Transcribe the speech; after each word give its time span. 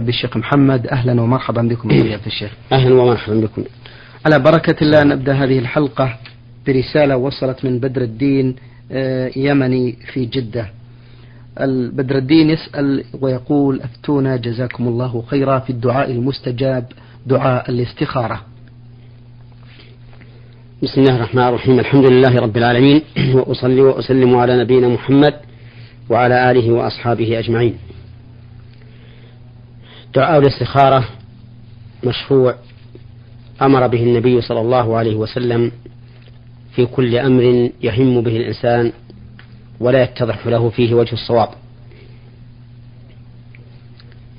بالشيخ 0.00 0.36
محمد 0.36 0.86
أهلا 0.86 1.22
ومرحبا 1.22 1.62
بكم 1.62 1.88
فضيلة 1.88 2.20
الشيخ. 2.26 2.52
أهلا 2.72 2.94
ومرحبا 2.94 3.40
بكم. 3.40 3.64
على 4.26 4.38
بركة 4.38 4.76
الله 4.82 5.02
نبدأ 5.04 5.32
هذه 5.32 5.58
الحلقة 5.58 6.16
برسالة 6.66 7.16
وصلت 7.16 7.64
من 7.64 7.78
بدر 7.78 8.02
الدين 8.02 8.56
آه، 8.92 9.30
يمني 9.36 9.96
في 10.12 10.24
جدة. 10.24 10.70
بدر 11.92 12.16
الدين 12.16 12.50
يسأل 12.50 13.04
ويقول 13.20 13.80
أفتونا 13.80 14.36
جزاكم 14.36 14.88
الله 14.88 15.22
خيرا 15.26 15.58
في 15.58 15.70
الدعاء 15.70 16.10
المستجاب 16.10 16.84
دعاء 17.26 17.70
الاستخارة. 17.70 18.40
بسم 20.82 21.00
الله 21.00 21.16
الرحمن 21.16 21.42
الرحيم 21.42 21.78
الحمد 21.80 22.06
لله 22.06 22.38
رب 22.38 22.56
العالمين 22.56 23.02
وأصلي 23.34 23.80
وأسلم 23.80 24.36
على 24.36 24.60
نبينا 24.60 24.88
محمد 24.88 25.34
وعلى 26.10 26.50
آله 26.50 26.72
وأصحابه 26.72 27.38
أجمعين. 27.38 27.74
دعاء 30.16 30.38
الاستخارة 30.38 31.08
مشروع 32.04 32.54
أمر 33.62 33.86
به 33.86 34.02
النبي 34.02 34.40
صلى 34.40 34.60
الله 34.60 34.96
عليه 34.96 35.14
وسلم 35.14 35.72
في 36.74 36.86
كل 36.86 37.16
أمر 37.16 37.70
يهم 37.82 38.20
به 38.20 38.36
الإنسان 38.36 38.92
ولا 39.80 40.02
يتضح 40.02 40.46
له 40.46 40.70
فيه 40.70 40.94
وجه 40.94 41.12
الصواب. 41.12 41.48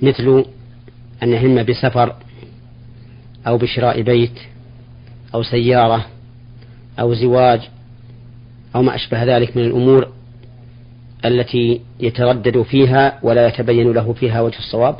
مثل 0.01 0.45
أن 1.23 1.33
يهم 1.33 1.63
بسفر 1.63 2.15
أو 3.47 3.57
بشراء 3.57 4.01
بيت 4.01 4.39
أو 5.35 5.43
سيارة 5.43 6.05
أو 6.99 7.13
زواج 7.13 7.61
أو 8.75 8.81
ما 8.81 8.95
أشبه 8.95 9.23
ذلك 9.23 9.57
من 9.57 9.63
الأمور 9.63 10.11
التي 11.25 11.81
يتردد 11.99 12.61
فيها 12.61 13.19
ولا 13.23 13.47
يتبين 13.47 13.91
له 13.91 14.13
فيها 14.13 14.41
وجه 14.41 14.57
الصواب. 14.59 14.95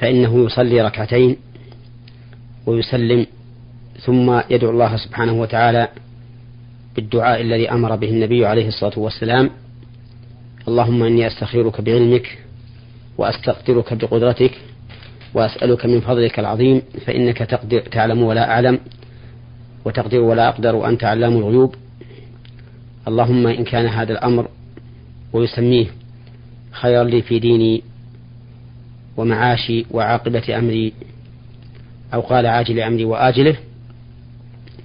فإنه 0.00 0.44
يصلي 0.44 0.80
ركعتين 0.82 1.36
ويسلم 2.66 3.26
ثم 4.00 4.40
يدعو 4.50 4.70
الله 4.70 4.96
سبحانه 4.96 5.32
وتعالى 5.32 5.88
بالدعاء 6.96 7.40
الذي 7.40 7.70
أمر 7.70 7.96
به 7.96 8.08
النبي 8.08 8.46
عليه 8.46 8.68
الصلاة 8.68 8.98
والسلام 8.98 9.50
اللهم 10.68 11.02
إني 11.02 11.26
أستخيرك 11.26 11.80
بعلمك 11.80 12.38
وأستقدرك 13.18 13.94
بقدرتك 13.94 14.52
وأسألك 15.34 15.86
من 15.86 16.00
فضلك 16.00 16.38
العظيم 16.38 16.82
فإنك 17.06 17.38
تقدر 17.38 17.80
تعلم 17.80 18.22
ولا 18.22 18.50
أعلم 18.50 18.78
وتقدر 19.84 20.20
ولا 20.20 20.48
أقدر 20.48 20.74
وأنت 20.74 21.04
علام 21.04 21.36
الغيوب. 21.36 21.74
اللهم 23.08 23.46
إن 23.46 23.64
كان 23.64 23.86
هذا 23.86 24.12
الأمر 24.12 24.48
ويسميه 25.32 25.86
خيرا 26.72 27.04
لي 27.04 27.22
في 27.22 27.38
ديني 27.38 27.82
ومعاشي 29.16 29.86
وعاقبة 29.90 30.58
أمري 30.58 30.92
أو 32.14 32.20
قال 32.20 32.46
عاجل 32.46 32.80
أمري 32.80 33.04
وآجله 33.04 33.56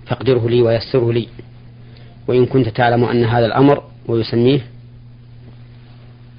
فاقدره 0.06 0.50
لي 0.50 0.62
ويسره 0.62 1.14
لي. 1.14 1.28
وإن 2.28 2.46
كنت 2.46 2.70
تعلم 2.70 3.04
أن 3.04 3.24
هذا 3.24 3.46
الأمر 3.46 3.84
ويسميه 4.08 4.62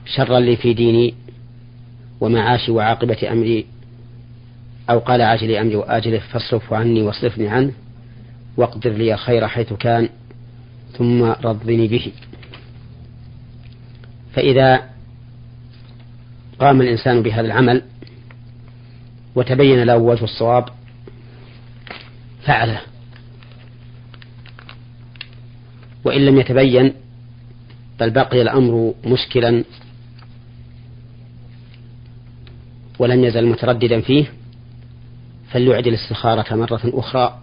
شرا 0.06 0.40
لي 0.40 0.56
في 0.56 0.74
ديني 0.74 1.14
ومعاشي 2.20 2.72
وعاقبة 2.72 3.32
أمري 3.32 3.66
أو 4.90 4.98
قال 4.98 5.22
عاجل 5.22 5.50
أمري 5.56 5.76
وآجله 5.76 6.18
فاصرفه 6.18 6.76
عني 6.76 7.02
واصرفني 7.02 7.48
عنه 7.48 7.72
واقدر 8.56 8.90
لي 8.90 9.16
خير 9.16 9.48
حيث 9.48 9.72
كان 9.72 10.08
ثم 10.92 11.22
رضني 11.22 11.88
به. 11.88 12.12
فإذا 14.32 14.95
قام 16.60 16.80
الإنسان 16.80 17.22
بهذا 17.22 17.46
العمل 17.46 17.82
وتبين 19.34 19.82
له 19.82 19.96
وجه 19.96 20.24
الصواب 20.24 20.68
فعله. 22.42 22.80
وإن 26.04 26.26
لم 26.26 26.40
يتبين 26.40 26.92
بل 28.00 28.10
بقي 28.10 28.42
الأمر 28.42 28.94
مشكلا 29.04 29.64
ولم 32.98 33.24
يزل 33.24 33.46
مترددا 33.46 34.00
فيه 34.00 34.26
فليعد 35.50 35.86
الاستخارة 35.86 36.54
مرة 36.54 36.80
أخرى 36.84 37.38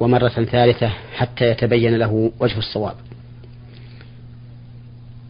ومرة 0.00 0.28
ثالثة 0.28 0.88
حتى 1.16 1.50
يتبين 1.50 1.96
له 1.96 2.32
وجه 2.40 2.58
الصواب. 2.58 2.94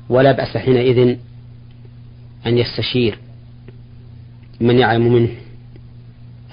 ولا 0.09 0.33
بأس 0.33 0.57
حينئذ 0.57 1.17
أن 2.47 2.59
يستشير 2.59 3.19
من 4.61 4.79
يعلم 4.79 5.13
منه 5.13 5.31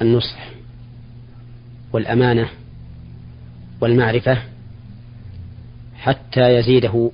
النصح 0.01 0.49
والأمانة 1.93 2.49
والمعرفة 3.81 4.37
حتى 5.95 6.55
يزيده 6.55 7.11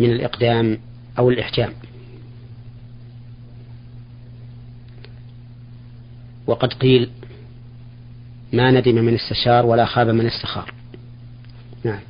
من 0.00 0.10
الإقدام 0.10 0.78
أو 1.18 1.30
الإحجام. 1.30 1.72
وقد 6.46 6.72
قيل 6.72 7.10
ما 8.52 8.70
ندم 8.70 8.94
من 8.94 9.14
استشار 9.14 9.66
ولا 9.66 9.84
خاب 9.84 10.08
من 10.08 10.26
استخار. 10.26 10.72
نعم. 11.84 12.00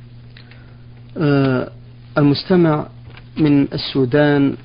آه 1.17 1.71
المستمع 2.17 2.87
من 3.37 3.67
السودان 3.73 4.57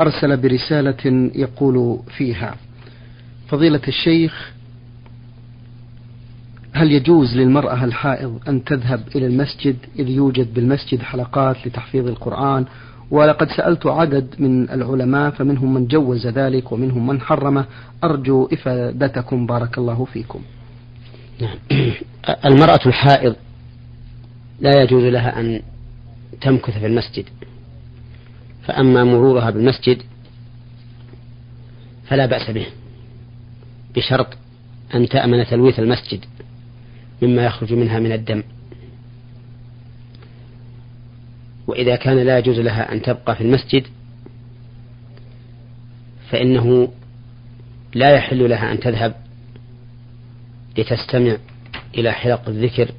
أرسل 0.00 0.36
برسالة 0.36 1.30
يقول 1.34 2.00
فيها 2.16 2.54
فضيلة 3.48 3.80
الشيخ 3.88 4.52
هل 6.72 6.92
يجوز 6.92 7.36
للمرأة 7.36 7.84
الحائض 7.84 8.40
أن 8.48 8.64
تذهب 8.64 9.02
إلى 9.16 9.26
المسجد 9.26 9.76
إذ 9.98 10.08
يوجد 10.08 10.54
بالمسجد 10.54 11.02
حلقات 11.02 11.66
لتحفيظ 11.66 12.08
القرآن؟ 12.08 12.64
ولقد 13.10 13.48
سألت 13.48 13.86
عدد 13.86 14.34
من 14.38 14.70
العلماء 14.70 15.30
فمنهم 15.30 15.74
من 15.74 15.86
جوز 15.86 16.26
ذلك 16.26 16.72
ومنهم 16.72 17.06
من 17.06 17.20
حرمه. 17.20 17.64
أرجو 18.04 18.48
إفادتكم 18.52 19.46
بارك 19.46 19.78
الله 19.78 20.04
فيكم. 20.04 20.42
نعم. 21.40 21.56
المرأة 22.44 22.80
الحائض 22.86 23.36
لا 24.60 24.82
يجوز 24.82 25.04
لها 25.04 25.40
أن 25.40 25.60
تمكث 26.40 26.78
في 26.78 26.86
المسجد. 26.86 27.24
فأما 28.66 29.04
مرورها 29.04 29.50
بالمسجد 29.50 30.02
فلا 32.06 32.26
بأس 32.26 32.50
به 32.50 32.66
بشرط 33.96 34.26
أن 34.94 35.08
تأمن 35.08 35.46
تلويث 35.46 35.78
المسجد 35.78 36.24
مما 37.22 37.44
يخرج 37.44 37.72
منها 37.72 37.98
من 37.98 38.12
الدم. 38.12 38.42
وإذا 41.66 41.96
كان 41.96 42.18
لا 42.18 42.38
يجوز 42.38 42.58
لها 42.58 42.92
أن 42.92 43.02
تبقى 43.02 43.36
في 43.36 43.40
المسجد 43.40 43.86
فإنه 46.30 46.88
لا 47.94 48.10
يحل 48.10 48.50
لها 48.50 48.72
أن 48.72 48.80
تذهب 48.80 49.14
لتستمع 50.78 51.36
إلى 51.94 52.12
حلق 52.12 52.48
الذكر 52.48 52.90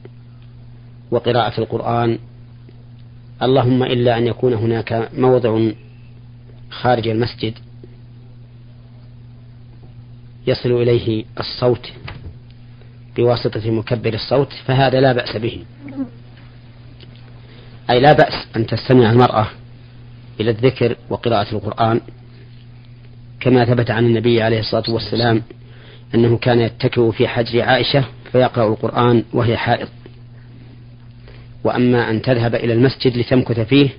وقراءة 1.12 1.60
القرآن 1.62 2.20
اللهم 3.44 3.84
إلا 3.84 4.18
أن 4.18 4.28
يكون 4.28 4.54
هناك 4.54 5.10
موضع 5.18 5.72
خارج 6.70 7.08
المسجد 7.08 7.54
يصل 10.48 10.72
إليه 10.72 11.26
الصوت 11.40 11.92
بواسطة 13.16 13.72
مكبر 13.72 14.14
الصوت 14.14 14.54
فهذا 14.66 15.02
لا 15.02 15.14
بأس 15.14 15.38
به. 15.38 15.66
أي 17.90 18.00
لا 18.00 18.14
بأس 18.14 18.48
أن 18.56 18.68
تستمع 18.68 19.12
المرأة 19.12 19.48
إلى 20.40 20.52
الذكر 20.52 20.96
وقراءة 21.10 21.56
القرآن 21.56 22.02
كما 23.40 23.66
ثبت 23.66 23.92
عن 23.92 24.06
النبي 24.06 24.42
عليه 24.42 24.60
الصلاة 24.60 24.84
والسلام 24.90 25.42
أنه 26.16 26.38
كان 26.38 26.60
يتكئ 26.60 27.12
في 27.12 27.28
حجر 27.28 27.62
عائشة 27.62 28.06
فيقرأ 28.32 28.68
القرآن 28.68 29.24
وهي 29.34 29.58
حائض. 29.58 29.88
وأما 31.66 32.10
أن 32.10 32.22
تذهب 32.22 32.56
إلى 32.56 32.74
المسجد 32.74 33.18
لتمكث 33.18 33.60
فيه 33.60 33.90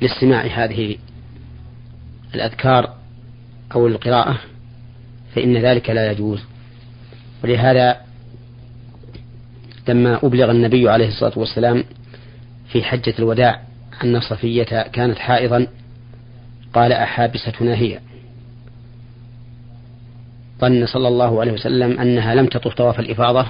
لاستماع 0.00 0.46
هذه 0.46 0.96
الأذكار 2.34 2.94
أو 3.74 3.86
القراءة 3.86 4.40
فإن 5.34 5.56
ذلك 5.56 5.90
لا 5.90 6.10
يجوز. 6.10 6.42
ولهذا 7.44 8.00
لما 9.88 10.18
أبلغ 10.22 10.50
النبي 10.50 10.88
عليه 10.88 11.08
الصلاة 11.08 11.38
والسلام 11.38 11.84
في 12.68 12.82
حجة 12.82 13.14
الوداع 13.18 13.62
أن 14.04 14.20
صفية 14.20 14.82
كانت 14.82 15.18
حائضا 15.18 15.66
قال 16.74 16.92
أحابستنا 16.92 17.74
هي. 17.74 18.00
ظن 20.60 20.86
صلى 20.86 21.08
الله 21.08 21.40
عليه 21.40 21.52
وسلم 21.52 22.00
أنها 22.00 22.34
لم 22.34 22.46
تطف 22.46 22.74
طواف 22.74 23.00
الإفاضة 23.00 23.46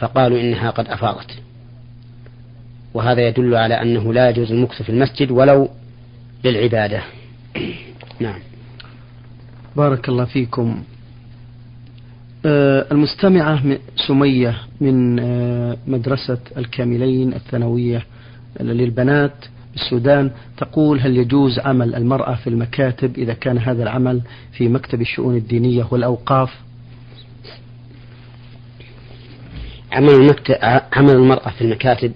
فقالوا 0.00 0.40
إنها 0.40 0.70
قد 0.70 0.88
أفاضت. 0.88 1.49
وهذا 2.94 3.28
يدل 3.28 3.54
على 3.54 3.82
أنه 3.82 4.12
لا 4.12 4.30
يجوز 4.30 4.52
المكث 4.52 4.82
في 4.82 4.90
المسجد 4.90 5.30
ولو 5.30 5.68
للعبادة. 6.44 7.02
نعم. 8.20 8.40
بارك 9.76 10.08
الله 10.08 10.24
فيكم. 10.24 10.82
آه، 12.46 12.86
المستمعة 12.92 13.62
سمية 13.96 14.56
من 14.80 15.18
آه، 15.18 15.76
مدرسة 15.86 16.38
الكاملين 16.56 17.32
الثانوية 17.34 18.02
للبنات 18.60 19.44
بالسودان 19.72 20.30
تقول 20.56 21.00
هل 21.00 21.16
يجوز 21.16 21.58
عمل 21.58 21.94
المرأة 21.94 22.34
في 22.34 22.46
المكاتب 22.46 23.18
إذا 23.18 23.32
كان 23.32 23.58
هذا 23.58 23.82
العمل 23.82 24.20
في 24.52 24.68
مكتب 24.68 25.00
الشؤون 25.00 25.36
الدينية 25.36 25.86
والأوقاف؟ 25.90 26.50
عمل, 29.92 30.10
المكتب 30.10 30.56
عمل 30.92 31.10
المرأة 31.10 31.50
في 31.50 31.62
المكاتب 31.62 32.12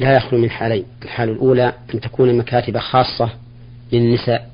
لا 0.00 0.16
يخلو 0.16 0.38
من 0.38 0.50
حالين. 0.50 0.84
الحالة 1.02 1.32
الأولى 1.32 1.74
أن 1.94 2.00
تكون 2.00 2.38
مكاتب 2.38 2.78
خاصة 2.78 3.30
للنساء. 3.92 4.50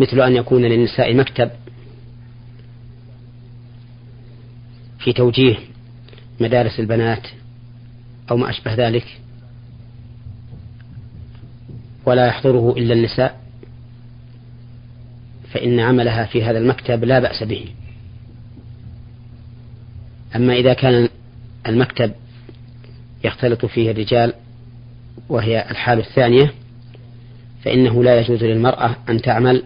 مثل 0.00 0.20
أن 0.20 0.36
يكون 0.36 0.62
للنساء 0.62 1.14
مكتب 1.14 1.50
في 4.98 5.12
توجيه 5.12 5.56
مدارس 6.40 6.80
البنات 6.80 7.26
أو 8.30 8.36
ما 8.36 8.50
أشبه 8.50 8.74
ذلك. 8.74 9.20
ولا 12.06 12.26
يحضره 12.26 12.74
إلا 12.76 12.94
النساء. 12.94 13.40
فإن 15.52 15.80
عملها 15.80 16.24
في 16.24 16.44
هذا 16.44 16.58
المكتب 16.58 17.04
لا 17.04 17.18
بأس 17.20 17.42
به. 17.42 17.68
أما 20.36 20.54
إذا 20.54 20.74
كان 20.74 21.08
المكتب 21.66 22.12
يختلط 23.24 23.66
فيه 23.66 23.90
الرجال 23.90 24.32
وهي 25.28 25.70
الحال 25.70 25.98
الثانية 25.98 26.52
فإنه 27.64 28.04
لا 28.04 28.20
يجوز 28.20 28.44
للمرأة 28.44 28.96
أن 29.08 29.22
تعمل 29.22 29.62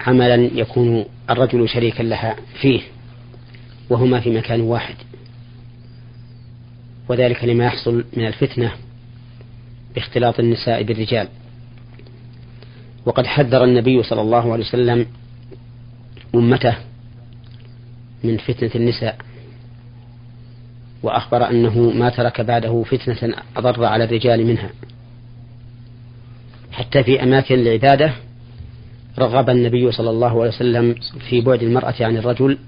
عملا 0.00 0.34
يكون 0.34 1.04
الرجل 1.30 1.68
شريكا 1.68 2.02
لها 2.02 2.36
فيه 2.60 2.80
وهما 3.90 4.20
في 4.20 4.30
مكان 4.30 4.60
واحد. 4.60 4.94
وذلك 7.08 7.44
لما 7.44 7.64
يحصل 7.64 8.04
من 8.16 8.26
الفتنة 8.26 8.72
باختلاط 9.94 10.40
النساء 10.40 10.82
بالرجال. 10.82 11.28
وقد 13.06 13.26
حذر 13.26 13.64
النبي 13.64 14.02
صلى 14.02 14.20
الله 14.20 14.52
عليه 14.52 14.64
وسلم 14.64 15.06
أمته 16.34 16.76
من 18.24 18.36
فتنة 18.36 18.70
النساء. 18.74 19.16
وأخبر 21.04 21.50
أنه 21.50 21.78
ما 21.78 22.10
ترك 22.10 22.40
بعده 22.40 22.82
فتنة 22.82 23.34
أضر 23.56 23.84
على 23.84 24.04
الرجال 24.04 24.46
منها. 24.46 24.70
حتى 26.72 27.02
في 27.02 27.22
أماكن 27.22 27.54
العبادة 27.54 28.12
رغب 29.18 29.50
النبي 29.50 29.92
صلى 29.92 30.10
الله 30.10 30.40
عليه 30.40 30.48
وسلم 30.50 30.94
في 31.28 31.40
بعد 31.40 31.62
المرأة 31.62 31.94
عن 32.00 32.16
الرجل 32.16 32.58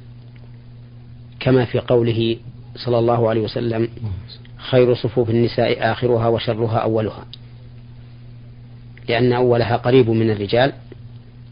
كما 1.40 1.64
في 1.64 1.78
قوله 1.78 2.36
صلى 2.76 2.98
الله 2.98 3.28
عليه 3.28 3.40
وسلم 3.40 3.88
خير 4.56 4.94
صفوف 4.94 5.30
النساء 5.30 5.92
آخرها 5.92 6.28
وشرها 6.28 6.78
أولها. 6.78 7.24
لأن 9.08 9.32
أولها 9.32 9.76
قريب 9.76 10.10
من 10.10 10.30
الرجال 10.30 10.72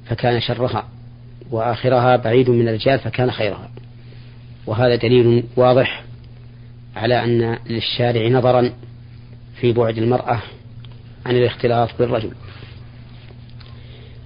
فكان 0.06 0.40
شرها 0.40 0.88
وآخرها 1.50 2.16
بعيد 2.16 2.50
من 2.50 2.68
الرجال 2.68 2.98
فكان 2.98 3.30
خيرها. 3.30 3.70
وهذا 4.66 4.96
دليل 4.96 5.44
واضح 5.56 6.03
على 6.96 7.24
أن 7.24 7.58
للشارع 7.66 8.28
نظرا 8.28 8.72
في 9.60 9.72
بعد 9.72 9.98
المرأة 9.98 10.42
عن 11.26 11.36
الاختلاط 11.36 11.88
بالرجل. 11.98 12.32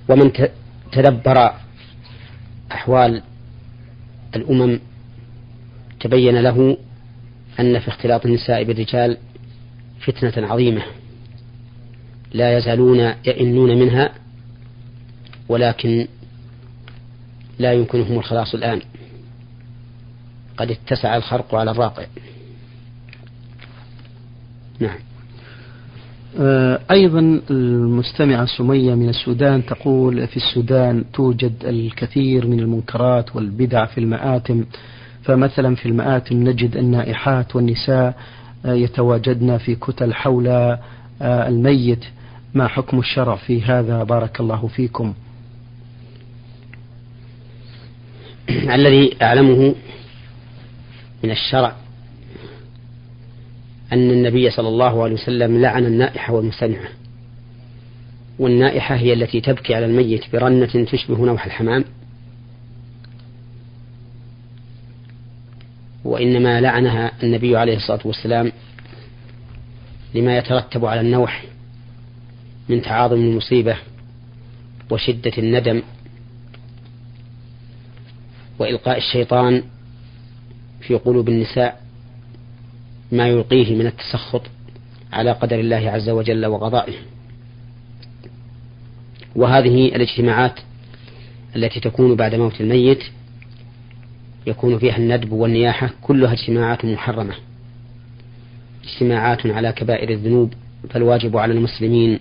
ومن 0.09 0.33
تدبر 0.93 1.55
أحوال 2.73 3.23
الأمم 4.37 4.81
تبين 6.01 6.37
له 6.37 6.77
أن 7.61 7.79
في 7.79 7.89
اختلاط 7.89 8.27
النساء 8.27 8.65
بالرجال 8.65 9.17
فتنة 10.01 10.47
عظيمة 10.47 10.83
لا 12.33 12.59
يزالون 12.59 12.99
يئنون 13.01 13.79
منها 13.79 14.13
ولكن 15.49 16.09
لا 17.59 17.73
يمكنهم 17.73 18.19
الخلاص 18.19 18.55
الآن. 18.55 18.81
قد 20.57 20.71
اتسع 20.71 21.17
الخرق 21.17 21.55
على 21.55 21.71
الراقع. 21.71 22.07
نعم. 24.81 24.99
آه، 26.41 26.81
أيضا 26.91 27.41
المستمعة 27.51 28.47
سمية 28.47 28.95
من 28.95 29.09
السودان 29.09 29.67
تقول 29.67 30.27
في 30.27 30.37
السودان 30.37 31.05
توجد 31.13 31.65
الكثير 31.65 32.47
من 32.47 32.61
المنكرات 32.61 33.37
والبدع 33.37 33.87
في 33.87 33.99
المآتم 33.99 34.65
فمثلا 35.23 35.75
في 35.75 35.87
المآتم 35.87 36.37
نجد 36.37 36.77
النائحات 36.77 37.57
والنساء 37.57 38.15
آه، 38.65 38.73
يتواجدن 38.73 39.59
في 39.59 39.75
كتل 39.75 40.15
حول 40.15 40.49
آه، 40.49 40.79
الميت. 41.21 42.05
ما 42.55 42.69
حكم 42.69 42.99
الشرع 42.99 43.37
في 43.37 43.63
هذا؟ 43.63 44.05
بارك 44.05 44.41
الله 44.41 44.67
فيكم. 44.67 45.15
الذي 48.51 49.17
أعلمه 49.23 49.75
من 51.25 51.31
الشرع 51.31 51.73
أن 53.93 54.11
النبي 54.11 54.51
صلى 54.51 54.69
الله 54.69 55.03
عليه 55.03 55.15
وسلم 55.15 55.61
لعن 55.61 55.87
النائحة 55.87 56.33
والمستمعة. 56.35 56.89
والنائحة 58.39 58.95
هي 58.95 59.13
التي 59.13 59.41
تبكي 59.41 59.75
على 59.75 59.87
الميت 59.87 60.33
برنة 60.33 60.85
تشبه 60.85 61.25
نوح 61.25 61.47
الحمام. 61.47 61.85
وإنما 66.05 66.61
لعنها 66.61 67.13
النبي 67.23 67.57
عليه 67.57 67.77
الصلاة 67.77 68.01
والسلام 68.05 68.53
لما 70.15 70.39
يترتب 70.39 70.85
على 70.85 71.01
النوح 71.01 71.45
من 72.69 72.83
تعاظم 72.83 73.17
المصيبة 73.17 73.77
وشدة 74.91 75.33
الندم 75.39 75.83
وإلقاء 78.59 78.99
الشيطان 78.99 79.63
في 80.81 80.95
قلوب 80.95 81.29
النساء. 81.29 81.88
ما 83.13 83.29
يلقيه 83.29 83.75
من 83.77 83.87
التسخط 83.87 84.43
على 85.13 85.33
قدر 85.33 85.61
الله 85.61 85.91
عز 85.91 86.09
وجل 86.09 86.47
وقضائه. 86.47 86.95
وهذه 89.37 89.87
الاجتماعات 89.87 90.61
التي 91.57 91.81
تكون 91.81 92.17
بعد 92.17 92.35
موت 92.35 92.61
الميت 92.61 93.03
يكون 94.47 94.79
فيها 94.79 94.97
الندب 94.97 95.33
والنياحة 95.33 95.91
كلها 96.03 96.33
اجتماعات 96.33 96.85
محرمة. 96.85 97.35
اجتماعات 98.85 99.47
على 99.47 99.73
كبائر 99.73 100.11
الذنوب 100.11 100.53
فالواجب 100.91 101.37
على 101.37 101.53
المسلمين 101.53 102.19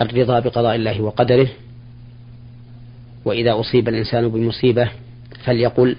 الرضا 0.00 0.40
بقضاء 0.40 0.74
الله 0.74 1.00
وقدره. 1.00 1.48
وإذا 3.24 3.60
أصيب 3.60 3.88
الإنسان 3.88 4.28
بمصيبة 4.28 4.90
فليقل 5.44 5.96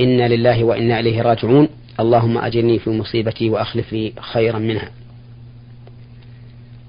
إنا 0.00 0.28
لله 0.28 0.64
وإنا 0.64 1.00
إليه 1.00 1.22
راجعون. 1.22 1.68
اللهم 2.00 2.38
أجرني 2.38 2.78
في 2.78 2.90
مصيبتي 2.90 3.50
وأخلف 3.50 3.92
لي 3.92 4.12
خيرا 4.20 4.58
منها. 4.58 4.90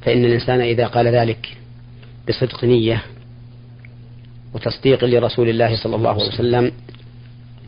فإن 0.01 0.25
الإنسان 0.25 0.61
إذا 0.61 0.87
قال 0.87 1.07
ذلك 1.07 1.57
بصدق 2.29 2.63
نية 2.65 3.03
وتصديق 4.53 5.05
لرسول 5.05 5.49
الله 5.49 5.75
صلى 5.83 5.95
الله 5.95 6.09
عليه 6.09 6.27
وسلم 6.27 6.71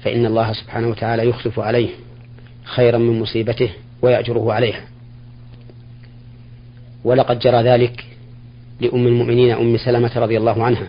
فإن 0.03 0.25
الله 0.25 0.53
سبحانه 0.53 0.87
وتعالى 0.87 1.29
يخلف 1.29 1.59
عليه 1.59 1.89
خيرا 2.63 2.97
من 2.97 3.19
مصيبته 3.19 3.69
ويأجره 4.01 4.53
عليها. 4.53 4.81
ولقد 7.03 7.39
جرى 7.39 7.63
ذلك 7.63 8.05
لأم 8.81 9.07
المؤمنين 9.07 9.51
أم 9.51 9.77
سلمة 9.77 10.11
رضي 10.15 10.37
الله 10.37 10.63
عنها. 10.63 10.87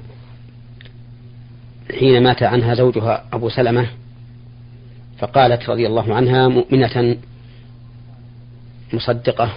حين 1.98 2.22
مات 2.22 2.42
عنها 2.42 2.74
زوجها 2.74 3.24
أبو 3.32 3.48
سلمة 3.48 3.86
فقالت 5.24 5.70
رضي 5.70 5.86
الله 5.86 6.14
عنها 6.14 6.48
مؤمنة 6.48 7.16
مصدقة 8.92 9.52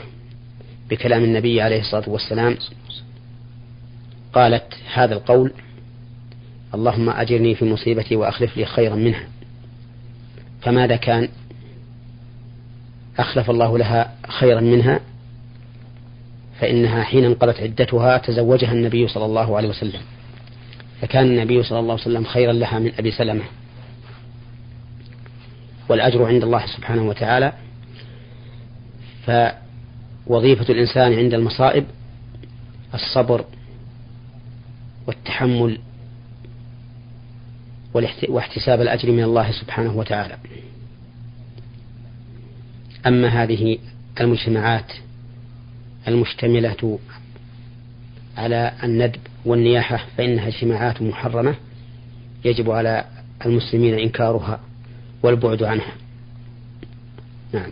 بكلام 0.90 1.24
النبي 1.24 1.62
عليه 1.62 1.80
الصلاة 1.80 2.10
والسلام. 2.10 2.58
قالت 4.34 4.74
هذا 4.94 5.14
القول 5.14 5.52
اللهم 6.74 7.10
أجرني 7.10 7.56
في 7.56 7.66
مصيبتي 7.66 8.16
وأخلف 8.16 8.58
لي 8.58 8.66
خيرا 8.66 8.96
منها. 8.96 9.28
فماذا 10.62 10.96
كان؟ 10.96 11.30
أخلف 13.20 13.50
الله 13.50 13.78
لها 13.78 14.14
خيرا 14.28 14.62
منها 14.62 15.00
فإنها 16.60 17.04
حين 17.04 17.26
انقضت 17.26 17.60
عدتها 17.60 18.18
تزوجها 18.18 18.72
النبي 18.72 19.08
صلى 19.08 19.26
الله 19.26 19.58
عليه 19.58 19.70
وسلم. 19.70 20.02
فكان 21.02 21.26
النبي 21.26 21.64
صلى 21.64 21.80
الله 21.80 21.94
عليه 21.94 22.02
وسلم 22.02 22.24
خيرا 22.24 22.54
لها 22.54 22.80
من 22.80 22.92
أبي 23.00 23.12
سلمة. 23.12 23.44
والأجر 25.89 26.25
عند 26.25 26.44
الله 26.44 26.65
سبحانه 26.65 27.03
وتعالى. 27.03 27.53
وظيفة 30.27 30.74
الإنسان 30.74 31.13
عند 31.13 31.34
المصائب 31.34 31.86
الصبر 32.94 33.46
والتحمل 35.08 35.79
واحتساب 38.29 38.82
الأجر 38.82 39.12
من 39.12 39.24
الله 39.24 39.51
سبحانه 39.51 39.98
وتعالى. 39.98 40.38
أما 43.08 43.27
هذه 43.27 43.77
المجتمعات 44.22 44.91
المشتملة 46.08 47.00
على 48.38 48.74
الندب 48.84 49.20
والنياحة 49.46 50.06
فإنها 50.17 50.48
اجتماعات 50.48 51.01
محرمة 51.01 51.56
يجب 52.46 52.72
على 52.72 53.06
المسلمين 53.46 54.00
إنكارها. 54.00 54.60
والبعد 55.24 55.64
عنها. 55.64 55.94
نعم. 57.54 57.72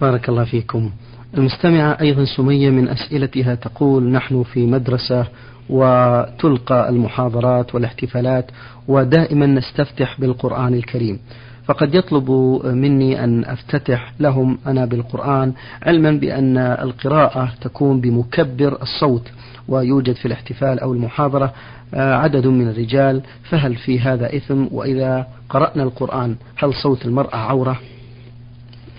بارك 0.00 0.28
الله 0.28 0.44
فيكم. 0.44 0.90
المستمعة 1.36 2.00
أيضا 2.00 2.24
سمية 2.24 2.70
من 2.70 2.88
أسئلتها 2.88 3.54
تقول 3.54 4.10
نحن 4.10 4.42
في 4.42 4.66
مدرسة 4.66 5.26
وتلقى 5.68 6.88
المحاضرات 6.88 7.74
والاحتفالات 7.74 8.50
ودائما 8.88 9.46
نستفتح 9.46 10.20
بالقرآن 10.20 10.74
الكريم. 10.74 11.18
فقد 11.66 11.94
يطلب 11.94 12.30
مني 12.64 13.24
أن 13.24 13.44
أفتتح 13.44 14.12
لهم 14.20 14.58
أنا 14.66 14.84
بالقرآن 14.84 15.52
علما 15.82 16.10
بأن 16.10 16.58
القراءة 16.58 17.52
تكون 17.60 18.00
بمكبر 18.00 18.82
الصوت 18.82 19.30
ويوجد 19.68 20.14
في 20.14 20.26
الاحتفال 20.26 20.80
أو 20.80 20.92
المحاضرة 20.92 21.54
آه، 21.94 22.14
عدد 22.14 22.46
من 22.46 22.68
الرجال 22.68 23.22
فهل 23.50 23.76
في 23.76 24.00
هذا 24.00 24.36
إثم؟ 24.36 24.66
وإذا 24.70 25.26
قرأنا 25.48 25.82
القرآن 25.82 26.36
هل 26.56 26.74
صوت 26.74 27.06
المرأة 27.06 27.36
عورة؟ 27.36 27.80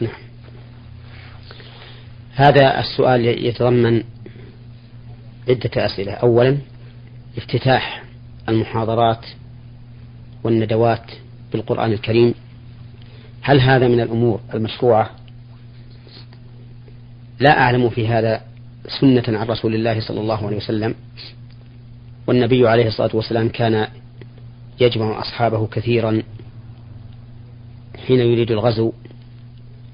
نعم. 0.02 0.12
هذا 2.36 2.80
السؤال 2.80 3.26
يتضمن 3.26 4.04
عدة 5.50 5.86
أسئلة. 5.86 6.12
أولا 6.12 6.58
افتتاح 7.38 8.04
المحاضرات 8.50 9.26
والندوات 10.44 11.12
بالقرآن 11.54 11.94
الكريم. 11.94 12.34
هل 13.46 13.62
هذا 13.62 13.88
من 13.88 14.00
الأمور 14.00 14.40
المشروعة؟ 14.54 15.10
لا 17.40 17.60
أعلم 17.60 17.90
في 17.90 18.08
هذا 18.08 18.42
سنة 19.02 19.24
عن 19.28 19.48
رسول 19.48 19.76
الله 19.76 20.00
صلى 20.00 20.22
الله 20.22 20.46
عليه 20.46 20.58
وسلم. 20.58 20.96
والنبي 22.28 22.68
عليه 22.68 22.88
الصلاة 22.88 23.16
والسلام 23.16 23.50
كان 23.50 23.88
يجمع 24.80 25.22
أصحابه 25.22 25.68
كثيرا 25.68 26.24
حين 28.08 28.20
يريد 28.20 28.52
الغزو 28.52 28.92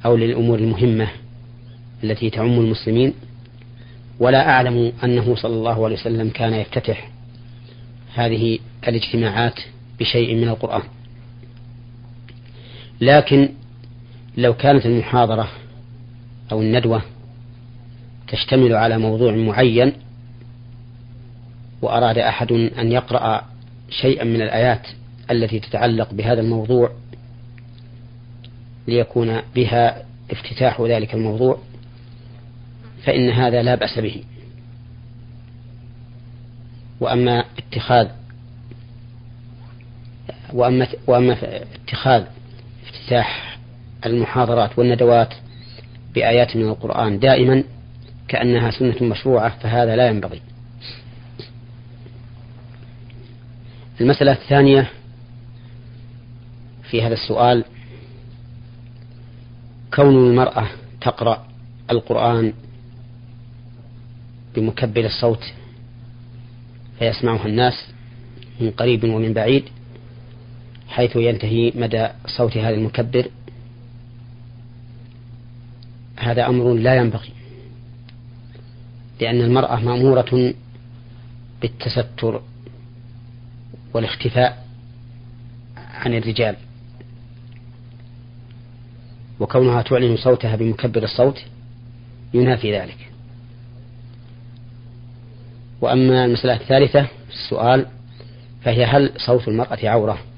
أو 0.05 0.15
للأمور 0.15 0.59
المهمة 0.59 1.07
التي 2.03 2.29
تعم 2.29 2.59
المسلمين. 2.59 3.13
ولا 4.19 4.49
أعلم 4.49 4.93
أنه 5.03 5.35
صلى 5.35 5.53
الله 5.53 5.85
عليه 5.85 5.95
وسلم 5.95 6.29
كان 6.29 6.53
يفتتح 6.53 7.11
هذه 8.15 8.59
الاجتماعات 8.87 9.59
بشيء 9.99 10.35
من 10.35 10.47
القرآن. 10.47 10.81
لكن 13.01 13.49
لو 14.37 14.53
كانت 14.53 14.85
المحاضرة 14.85 15.49
أو 16.51 16.61
الندوة 16.61 17.01
تشتمل 18.27 18.75
على 18.75 18.97
موضوع 18.97 19.31
معين 19.31 19.93
وأراد 21.81 22.17
أحد 22.17 22.51
أن 22.51 22.91
يقرأ 22.91 23.45
شيئا 23.89 24.23
من 24.23 24.41
الآيات 24.41 24.87
التي 25.31 25.59
تتعلق 25.59 26.13
بهذا 26.13 26.41
الموضوع 26.41 26.91
ليكون 28.87 29.41
بها 29.55 30.03
افتتاح 30.31 30.81
ذلك 30.81 31.13
الموضوع 31.13 31.59
فإن 33.03 33.29
هذا 33.29 33.63
لا 33.63 33.75
بأس 33.75 33.99
به. 33.99 34.23
وأما 36.99 37.45
اتخاذ 37.57 38.07
وأما 40.53 40.87
وأما 41.07 41.37
اتخاذ 41.85 42.23
افتتاح 43.11 43.57
المحاضرات 44.05 44.79
والندوات 44.79 45.33
بآيات 46.13 46.55
من 46.57 46.69
القرآن 46.69 47.19
دائما 47.19 47.63
كأنها 48.27 48.71
سنة 48.71 48.95
مشروعة 49.01 49.59
فهذا 49.59 49.95
لا 49.95 50.07
ينبغي. 50.07 50.41
المسألة 54.01 54.31
الثانية 54.31 54.89
في 56.83 57.01
هذا 57.01 57.13
السؤال 57.13 57.65
كون 59.93 60.29
المرأة 60.29 60.67
تقرأ 61.01 61.45
القرآن 61.91 62.53
بمكبل 64.55 65.05
الصوت 65.05 65.53
فيسمعها 66.99 67.45
الناس 67.45 67.73
من 68.59 68.71
قريب 68.71 69.03
ومن 69.03 69.33
بعيد 69.33 69.63
حيث 70.91 71.15
ينتهي 71.15 71.71
مدى 71.75 72.07
صوت 72.37 72.57
هذا 72.57 72.75
المكبر. 72.75 73.27
هذا 76.17 76.47
أمر 76.47 76.73
لا 76.73 76.95
ينبغي 76.95 77.29
لأن 79.21 79.41
المرأة 79.41 79.75
مأمورة 79.75 80.53
بالتستر 81.61 82.41
والاختفاء 83.93 84.67
عن 85.77 86.13
الرجال 86.13 86.55
وكونها 89.39 89.81
تعلن 89.81 90.17
صوتها 90.17 90.55
بمكبر 90.55 91.03
الصوت 91.03 91.41
ينافي 92.33 92.77
ذلك. 92.79 92.97
وأما 95.81 96.25
المسألة 96.25 96.53
الثالثة 96.53 97.07
السؤال 97.29 97.85
فهي 98.63 98.85
هل 98.85 99.11
صوت 99.17 99.47
المرأة 99.47 99.79
عورة؟ 99.83 100.30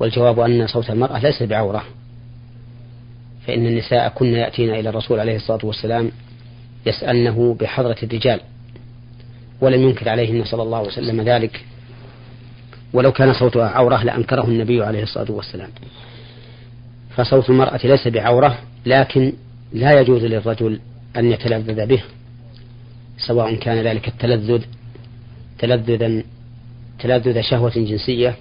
والجواب 0.00 0.40
أن 0.40 0.66
صوت 0.66 0.90
المرأة 0.90 1.18
ليس 1.18 1.42
بعورة. 1.42 1.84
فإن 3.46 3.66
النساء 3.66 4.08
كن 4.08 4.26
يأتين 4.26 4.70
إلى 4.70 4.88
الرسول 4.88 5.20
عليه 5.20 5.36
الصلاة 5.36 5.66
والسلام 5.66 6.10
يسألنه 6.86 7.56
بحضرة 7.60 7.96
الرجال 8.02 8.40
ولم 9.60 9.82
ينكر 9.82 10.08
عليهن 10.08 10.44
صلى 10.44 10.62
الله 10.62 10.78
عليه 10.78 10.88
وسلم 10.88 11.20
ذلك. 11.20 11.64
ولو 12.92 13.12
كان 13.12 13.32
صوتها 13.34 13.68
عورة 13.68 14.02
لأنكره 14.04 14.44
النبي 14.44 14.82
عليه 14.82 15.02
الصلاة 15.02 15.30
والسلام. 15.30 15.68
فصوت 17.16 17.50
المرأة 17.50 17.80
ليس 17.84 18.08
بعورة 18.08 18.58
لكن 18.86 19.32
لا 19.72 20.00
يجوز 20.00 20.24
للرجل 20.24 20.80
أن 21.16 21.32
يتلذذ 21.32 21.86
به 21.86 22.02
سواء 23.18 23.54
كان 23.54 23.86
ذلك 23.86 24.08
التلذذ 24.08 24.62
تلذذا 25.58 26.22
تلذذ 26.98 27.40
شهوة 27.40 27.72
جنسية 27.76 28.36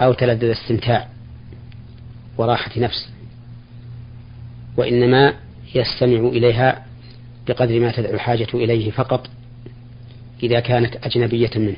أو 0.00 0.12
تلذذ 0.12 0.50
استمتاع 0.50 1.08
وراحة 2.38 2.70
نفس 2.76 3.08
وإنما 4.76 5.34
يستمع 5.74 6.28
إليها 6.28 6.86
بقدر 7.48 7.80
ما 7.80 7.92
تدعو 7.92 8.14
الحاجة 8.14 8.48
إليه 8.54 8.90
فقط 8.90 9.30
إذا 10.42 10.60
كانت 10.60 10.96
أجنبية 11.06 11.50
منه 11.56 11.76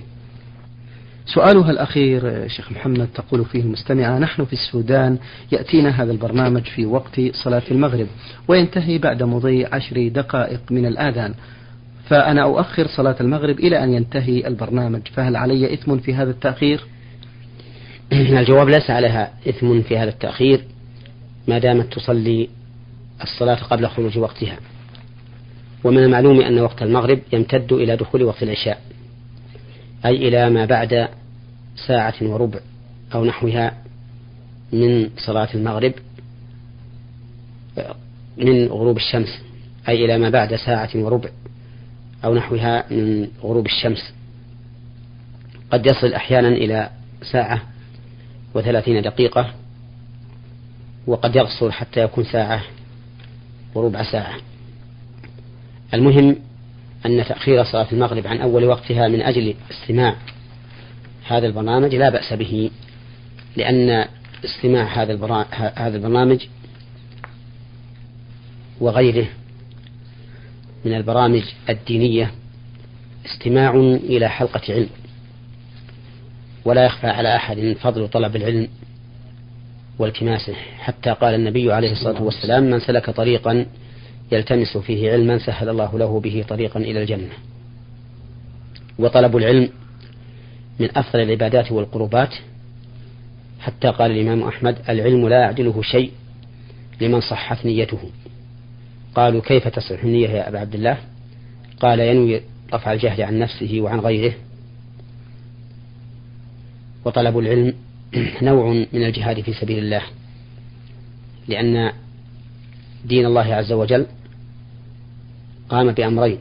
سؤالها 1.35 1.71
الأخير 1.71 2.49
شيخ 2.49 2.73
محمد 2.73 3.09
تقول 3.15 3.45
فيه 3.45 3.61
المستمعة 3.61 4.19
نحن 4.19 4.45
في 4.45 4.53
السودان 4.53 5.19
يأتينا 5.53 6.03
هذا 6.03 6.13
البرنامج 6.13 6.63
في 6.63 6.87
وقت 6.87 7.21
صلاة 7.45 7.63
المغرب 7.71 8.07
وينتهي 8.49 8.99
بعد 8.99 9.23
مضي 9.23 9.65
عشر 9.65 10.09
دقائق 10.09 10.61
من 10.71 10.87
الآذان 10.87 11.35
فأنا 12.09 12.43
أؤخر 12.43 12.87
صلاة 12.87 13.17
المغرب 13.21 13.59
إلى 13.59 13.85
أن 13.85 13.93
ينتهي 13.93 14.47
البرنامج 14.47 15.01
فهل 15.15 15.37
علي 15.37 15.75
إثم 15.75 15.99
في 15.99 16.15
هذا 16.15 16.31
التأخير؟ 16.31 16.85
الجواب 18.13 18.69
ليس 18.69 18.91
عليها 18.91 19.33
إثم 19.49 19.83
في 19.83 19.99
هذا 19.99 20.11
التأخير 20.11 20.65
ما 21.49 21.59
دامت 21.59 21.95
تصلي 21.95 22.49
الصلاة 23.23 23.55
قبل 23.55 23.89
خروج 23.89 24.19
وقتها. 24.19 24.57
ومن 25.85 25.99
المعلوم 25.99 26.41
أن 26.41 26.59
وقت 26.59 26.83
المغرب 26.83 27.21
يمتد 27.33 27.73
إلى 27.73 27.97
دخول 27.97 28.23
وقت 28.23 28.43
العشاء 28.43 28.81
أي 30.07 30.29
إلى 30.29 30.51
ما 30.51 30.65
بعد 30.65 31.09
ساعة 31.87 32.15
وربع 32.23 32.61
أو 33.15 33.25
نحوها 33.25 33.73
من 34.73 35.11
صلاة 35.17 35.49
المغرب 35.55 35.93
من 38.37 38.67
غروب 38.67 38.97
الشمس 38.97 39.39
أي 39.89 40.05
إلى 40.05 40.19
ما 40.19 40.31
بعد 40.31 40.57
ساعة 40.57 40.91
وربع 40.95 41.29
أو 42.25 42.35
نحوها 42.35 42.93
من 42.93 43.29
غروب 43.43 43.67
الشمس. 43.67 44.13
قد 45.71 45.87
يصل 45.87 46.13
أحيانا 46.13 46.49
إلى 46.49 46.91
ساعة 47.33 47.63
وثلاثين 48.59 49.03
دقيقة 49.03 49.55
وقد 51.07 51.37
يقصر 51.37 51.71
حتى 51.71 52.01
يكون 52.01 52.25
ساعة 52.25 52.63
وربع 53.75 54.13
ساعة. 54.13 54.35
المهم 55.95 56.37
أن 57.07 57.25
تأخير 57.25 57.65
صلاة 57.65 57.87
المغرب 57.93 58.27
عن 58.27 58.41
أول 58.41 58.65
وقتها 58.65 59.09
من 59.09 59.23
أجل 59.23 59.55
استماع 59.71 60.17
هذا 61.27 61.47
البرنامج 61.47 61.95
لا 61.95 62.11
بأس 62.11 62.33
به 62.33 62.71
لأن 63.57 64.05
استماع 64.45 65.03
هذا 65.03 65.45
هذا 65.77 65.97
البرنامج 65.97 66.47
وغيره 68.81 69.27
من 70.85 70.95
البرامج 70.95 71.43
الدينية 71.69 72.31
استماع 73.27 73.71
إلى 74.03 74.29
حلقة 74.29 74.61
علم. 74.69 74.89
ولا 76.65 76.85
يخفى 76.85 77.07
على 77.07 77.37
أحد 77.37 77.77
فضل 77.81 78.09
طلب 78.09 78.37
العلم 78.37 78.69
والتماسه 79.99 80.55
حتى 80.79 81.11
قال 81.11 81.35
النبي 81.35 81.73
عليه 81.73 81.93
الصلاة 81.93 82.23
والسلام 82.23 82.63
من 82.71 82.81
سلك 82.81 83.11
طريقا 83.11 83.67
يلتمس 84.33 84.77
فيه 84.77 85.13
علما 85.13 85.39
سهل 85.39 85.69
الله 85.69 85.99
له 85.99 86.21
به 86.21 86.45
طريقا 86.49 86.81
إلى 86.81 87.03
الجنة. 87.03 87.33
وطلب 88.99 89.37
العلم 89.37 89.69
من 90.79 90.89
أفضل 90.97 91.21
العبادات 91.21 91.73
والقربات. 91.73 92.35
حتى 93.61 93.89
قال 93.89 94.11
الإمام 94.11 94.43
أحمد 94.43 94.77
العلم 94.89 95.29
لا 95.29 95.41
يعدله 95.41 95.83
شيء 95.83 96.13
لمن 97.01 97.21
صحت 97.21 97.67
نيته. 97.67 97.99
قالوا 99.15 99.41
كيف 99.41 99.69
تصح 99.69 100.03
النية 100.05 100.29
يا 100.29 100.49
أبا 100.49 100.59
عبد 100.59 100.75
الله؟ 100.75 100.99
قال 101.81 102.01
ينوي 102.01 102.41
رفع 102.75 102.93
الجهل 102.93 103.23
عن 103.23 103.39
نفسه 103.39 103.81
وعن 103.81 104.01
غيره. 104.01 104.35
وطلب 107.09 107.39
العلم 107.39 107.75
نوع 108.43 108.73
من 108.93 109.05
الجهاد 109.05 109.41
في 109.41 109.53
سبيل 109.53 109.79
الله 109.79 110.03
لأن 111.49 111.93
دين 113.05 113.27
الله 113.27 113.55
عز 113.55 113.73
وجل 113.73 114.07
قام 115.69 115.93
بأمرين 115.93 116.39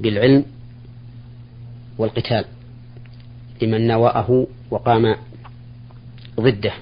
بالعلم 0.00 0.44
والقتال 1.98 2.44
لمن 3.62 3.86
نوأه 3.86 4.46
وقام 4.70 5.16
ضده. 6.40 6.72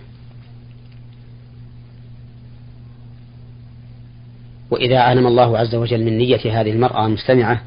وإذا 4.70 4.98
علم 4.98 5.26
الله 5.26 5.58
عز 5.58 5.74
وجل 5.74 6.04
من 6.04 6.18
نية 6.18 6.60
هذه 6.60 6.70
المرأة 6.70 7.06
المستمعة 7.06 7.62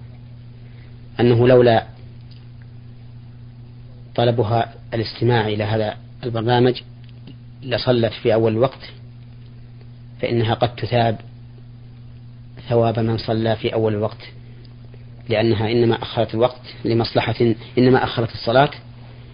أنه 1.20 1.48
لولا 1.48 1.86
طلبها 4.16 4.74
الاستماع 4.96 5.48
إلى 5.48 5.64
هذا 5.64 5.98
البرنامج 6.24 6.82
لصلت 7.64 8.14
في 8.14 8.34
أول 8.34 8.52
الوقت 8.52 8.92
فإنها 10.22 10.54
قد 10.54 10.76
تثاب 10.76 11.20
ثواب 12.70 13.00
من 13.00 13.18
صلى 13.18 13.56
في 13.56 13.74
أول 13.74 13.94
الوقت 13.94 14.30
لأنها 15.30 15.72
إنما 15.72 16.04
أخرت 16.04 16.34
الوقت 16.34 16.62
لمصلحة 16.86 17.36
إنما 17.78 18.04
أخرت 18.04 18.34
الصلاة 18.34 18.72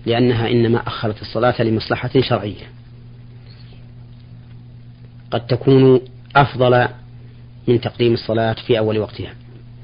لأنها 0.06 0.50
إنما 0.50 0.88
أخرت 0.88 1.22
الصلاة 1.22 1.62
لمصلحة 1.62 2.22
شرعية. 2.22 2.66
قد 5.32 5.48
تكون 5.48 6.02
أفضل 6.36 6.88
من 7.68 7.82
تقديم 7.82 8.14
الصلاة 8.14 8.54
في 8.54 8.80
أول 8.80 8.98
وقتها. 9.00 9.34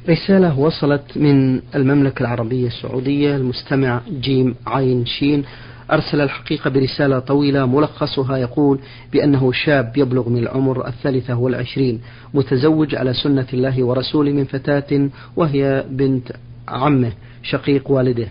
رسالة 0.09 0.59
وصلت 0.59 1.17
من 1.17 1.61
المملكة 1.75 2.21
العربية 2.21 2.67
السعودية 2.67 3.35
المستمع 3.35 4.01
جيم 4.21 4.55
عين 4.67 5.05
شين. 5.05 5.43
أرسل 5.91 6.21
الحقيقة 6.21 6.69
برسالة 6.69 7.19
طويلة 7.19 7.65
ملخصها 7.65 8.37
يقول 8.37 8.79
بأنه 9.13 9.51
شاب 9.51 9.97
يبلغ 9.97 10.29
من 10.29 10.37
العمر 10.37 10.87
الثالثة 10.87 11.35
والعشرين 11.35 12.01
متزوج 12.33 12.95
على 12.95 13.13
سنة 13.13 13.45
الله 13.53 13.83
ورسوله 13.83 14.31
من 14.31 14.45
فتاة 14.45 15.09
وهي 15.35 15.85
بنت 15.89 16.31
عمه 16.67 17.11
شقيق 17.43 17.91
والده. 17.91 18.27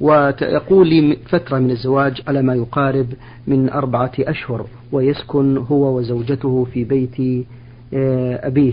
ويقول 0.00 0.88
لي 0.88 1.16
فترة 1.28 1.58
من 1.58 1.70
الزواج 1.70 2.22
على 2.28 2.42
ما 2.42 2.54
يقارب 2.54 3.06
من 3.46 3.70
أربعة 3.70 4.12
أشهر 4.18 4.66
ويسكن 4.92 5.56
هو 5.56 5.98
وزوجته 5.98 6.66
في 6.72 6.84
بيت 6.84 7.46
آه، 7.94 8.46
أبيه. 8.46 8.72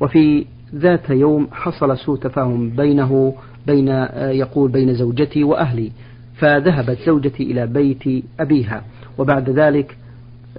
وفي 0.00 0.44
ذات 0.74 1.10
يوم 1.10 1.48
حصل 1.52 1.98
سوء 1.98 2.18
تفاهم 2.18 2.70
بينه 2.70 3.34
بين 3.66 3.88
آه، 3.88 4.30
يقول 4.30 4.70
بين 4.70 4.94
زوجتي 4.94 5.44
وأهلي 5.44 5.90
فذهبت 6.36 6.98
زوجتي 7.06 7.42
إلى 7.42 7.66
بيت 7.66 8.24
أبيها. 8.40 8.82
وبعد 9.18 9.50
ذلك 9.50 9.96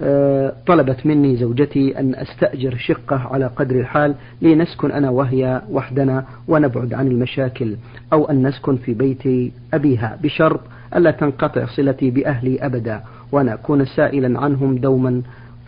آه، 0.00 0.52
طلبت 0.66 1.06
مني 1.06 1.36
زوجتي 1.36 1.98
أن 1.98 2.14
أستأجر 2.14 2.76
شقة 2.76 3.16
على 3.16 3.46
قدر 3.46 3.80
الحال 3.80 4.14
لنسكن 4.42 4.92
أنا 4.92 5.10
وهي 5.10 5.62
وحدنا 5.70 6.24
ونبعد 6.48 6.94
عن 6.94 7.06
المشاكل 7.06 7.76
أو 8.12 8.24
أن 8.24 8.46
نسكن 8.46 8.76
في 8.76 8.94
بيت 8.94 9.52
أبيها 9.74 10.18
بشرط 10.22 10.60
ألا 10.96 11.10
تنقطع 11.10 11.66
صلتي 11.66 12.10
بأهلي 12.10 12.66
أبدا 12.66 13.00
وأن 13.32 13.48
أكون 13.48 13.84
سائلا 13.84 14.40
عنهم 14.40 14.78
دوما 14.78 15.22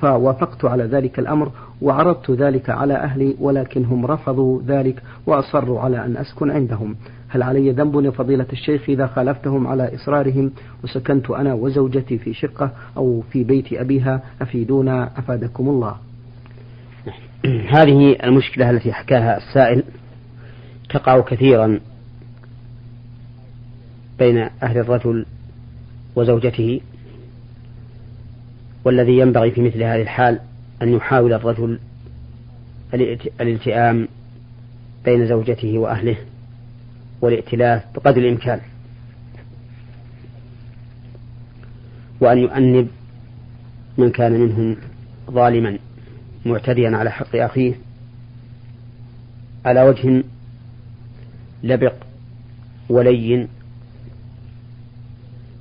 فوافقت 0.04 0.64
على 0.64 0.84
ذلك 0.84 1.18
الأمر 1.18 1.52
وعرضت 1.82 2.30
ذلك 2.30 2.70
على 2.70 2.94
أهلي 2.94 3.36
ولكن 3.40 3.84
هم 3.84 4.06
رفضوا 4.06 4.62
ذلك 4.66 5.02
وأصروا 5.26 5.80
على 5.80 6.04
أن 6.04 6.16
أسكن 6.16 6.50
عندهم. 6.50 6.96
هل 7.28 7.42
علي 7.42 7.70
ذنب 7.70 8.04
يا 8.04 8.10
فضيلة 8.10 8.46
الشيخ 8.52 8.82
إذا 8.88 9.06
خالفتهم 9.06 9.66
على 9.66 9.94
إصرارهم 9.94 10.52
وسكنت 10.84 11.30
أنا 11.30 11.54
وزوجتي 11.54 12.18
في 12.18 12.34
شقة 12.34 12.70
أو 12.96 13.22
في 13.30 13.44
بيت 13.44 13.72
أبيها؟ 13.72 14.22
أفيدونا 14.42 15.10
أفادكم 15.16 15.68
الله. 15.68 15.96
هذه 17.76 18.16
المشكلة 18.24 18.70
التي 18.70 18.92
حكاها 18.92 19.36
السائل 19.36 19.82
تقع 20.90 21.20
كثيرا 21.20 21.80
بين 24.18 24.48
أهل 24.62 24.78
الرجل 24.78 25.26
وزوجته. 26.16 26.80
والذي 28.84 29.18
ينبغي 29.18 29.50
في 29.50 29.60
مثل 29.60 29.82
هذه 29.82 30.02
الحال 30.02 30.40
أن 30.82 30.94
يحاول 30.94 31.32
الرجل 31.32 31.78
الالتئام 33.40 34.08
بين 35.04 35.26
زوجته 35.26 35.78
وأهله 35.78 36.16
والائتلاف 37.20 37.84
بقدر 37.94 38.20
الإمكان. 38.20 38.60
وأن 42.20 42.38
يؤنب 42.38 42.88
من 43.98 44.10
كان 44.10 44.32
منهم 44.32 44.76
ظالما 45.30 45.78
معتديا 46.46 46.96
على 46.96 47.10
حق 47.10 47.36
أخيه 47.36 47.74
على 49.64 49.82
وجه 49.82 50.24
لبق 51.62 51.94
ولين 52.88 53.48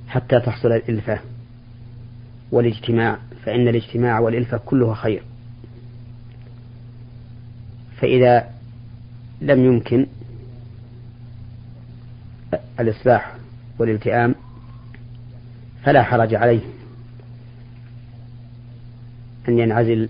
حتى 0.08 0.40
تحصل 0.40 0.68
الإلفة. 0.72 1.33
والاجتماع 2.54 3.18
فإن 3.44 3.68
الاجتماع 3.68 4.18
والإلفة 4.20 4.56
كلها 4.66 4.94
خير. 4.94 5.22
فإذا 8.00 8.50
لم 9.40 9.64
يمكن 9.64 10.06
الإصلاح 12.80 13.34
والالتئام 13.78 14.34
فلا 15.82 16.02
حرج 16.02 16.34
عليه 16.34 16.60
أن 19.48 19.58
ينعزل 19.58 20.08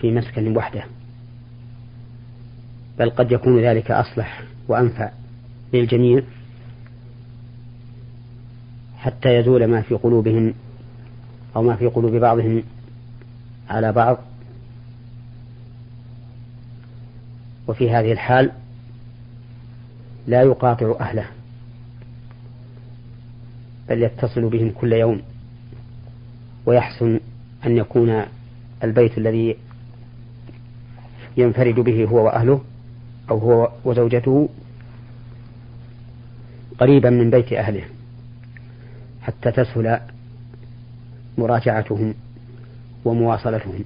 في 0.00 0.10
مسكن 0.10 0.56
وحده 0.56 0.84
بل 2.98 3.10
قد 3.10 3.32
يكون 3.32 3.60
ذلك 3.60 3.90
أصلح 3.90 4.42
وأنفع 4.68 5.10
للجميع 5.72 6.22
حتى 8.96 9.28
يزول 9.28 9.64
ما 9.64 9.82
في 9.82 9.94
قلوبهم 9.94 10.54
أو 11.56 11.62
ما 11.62 11.76
في 11.76 11.86
قلوب 11.86 12.12
بعضهم 12.12 12.62
على 13.70 13.92
بعض. 13.92 14.18
وفي 17.68 17.90
هذه 17.90 18.12
الحال 18.12 18.52
لا 20.26 20.42
يقاطع 20.42 20.94
أهله 21.00 21.26
بل 23.88 24.02
يتصل 24.02 24.48
بهم 24.48 24.70
كل 24.70 24.92
يوم 24.92 25.22
ويحسن 26.66 27.20
أن 27.66 27.76
يكون 27.76 28.24
البيت 28.84 29.18
الذي 29.18 29.56
ينفرد 31.36 31.74
به 31.74 32.04
هو 32.04 32.24
وأهله 32.24 32.60
أو 33.30 33.38
هو 33.38 33.72
وزوجته 33.84 34.48
قريبا 36.78 37.10
من 37.10 37.30
بيت 37.30 37.52
أهله 37.52 37.84
حتى 39.22 39.52
تسهل 39.52 40.00
مراجعتهم 41.40 42.14
ومواصلتهم. 43.04 43.84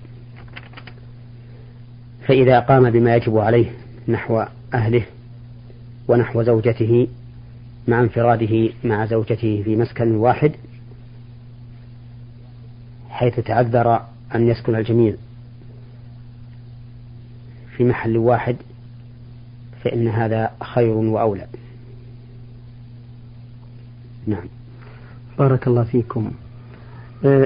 فإذا 2.26 2.60
قام 2.60 2.90
بما 2.90 3.16
يجب 3.16 3.38
عليه 3.38 3.70
نحو 4.08 4.44
أهله 4.74 5.04
ونحو 6.08 6.42
زوجته 6.42 7.08
مع 7.88 8.00
انفراده 8.00 8.68
مع 8.84 9.06
زوجته 9.06 9.62
في 9.64 9.76
مسكن 9.76 10.14
واحد 10.14 10.52
حيث 13.10 13.40
تعذر 13.40 14.00
أن 14.34 14.48
يسكن 14.48 14.74
الجميع 14.74 15.14
في 17.76 17.84
محل 17.84 18.16
واحد 18.16 18.56
فإن 19.84 20.08
هذا 20.08 20.50
خير 20.62 20.94
وأولى. 20.94 21.46
نعم. 24.26 24.46
بارك 25.38 25.66
الله 25.66 25.84
فيكم. 25.84 26.32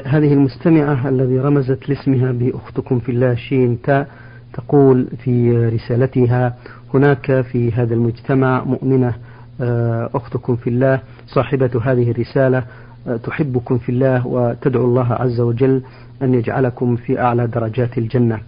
هذه 0.06 0.32
المستمعة 0.32 1.08
الذي 1.08 1.38
رمزت 1.38 1.88
لاسمها 1.88 2.32
بأختكم 2.32 2.98
في 2.98 3.12
الله 3.12 3.34
شين 3.34 3.82
تاء 3.82 4.08
تقول 4.52 5.06
في 5.24 5.66
رسالتها 5.66 6.56
هناك 6.94 7.40
في 7.40 7.72
هذا 7.72 7.94
المجتمع 7.94 8.64
مؤمنة 8.64 9.14
آه، 9.60 10.10
أختكم 10.14 10.56
في 10.56 10.70
الله 10.70 11.00
صاحبة 11.26 11.70
هذه 11.84 12.10
الرسالة 12.10 12.64
آه، 13.08 13.16
تحبكم 13.16 13.78
في 13.78 13.88
الله 13.88 14.26
وتدعو 14.26 14.84
الله 14.84 15.12
عز 15.12 15.40
وجل 15.40 15.82
أن 16.22 16.34
يجعلكم 16.34 16.96
في 16.96 17.20
أعلى 17.20 17.46
درجات 17.46 17.98
الجنة. 17.98 18.40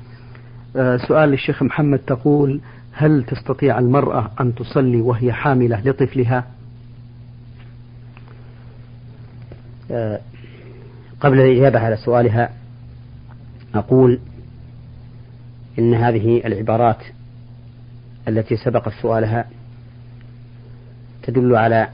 آه، 0.77 0.97
سؤال 0.97 1.29
للشيخ 1.29 1.63
محمد 1.63 1.99
تقول 1.99 2.61
هل 2.93 3.25
تستطيع 3.25 3.79
المرأة 3.79 4.31
أن 4.41 4.55
تصلي 4.55 5.01
وهي 5.01 5.33
حاملة 5.33 5.81
لطفلها؟ 5.85 6.45
قبل 11.21 11.41
الإجابة 11.41 11.79
على 11.79 11.97
سؤالها 11.97 12.51
أقول 13.75 14.19
إن 15.79 15.95
هذه 15.95 16.47
العبارات 16.47 16.99
التي 18.29 18.57
سبقت 18.57 18.93
سؤالها 19.03 19.45
تدل 21.23 21.57
على 21.57 21.89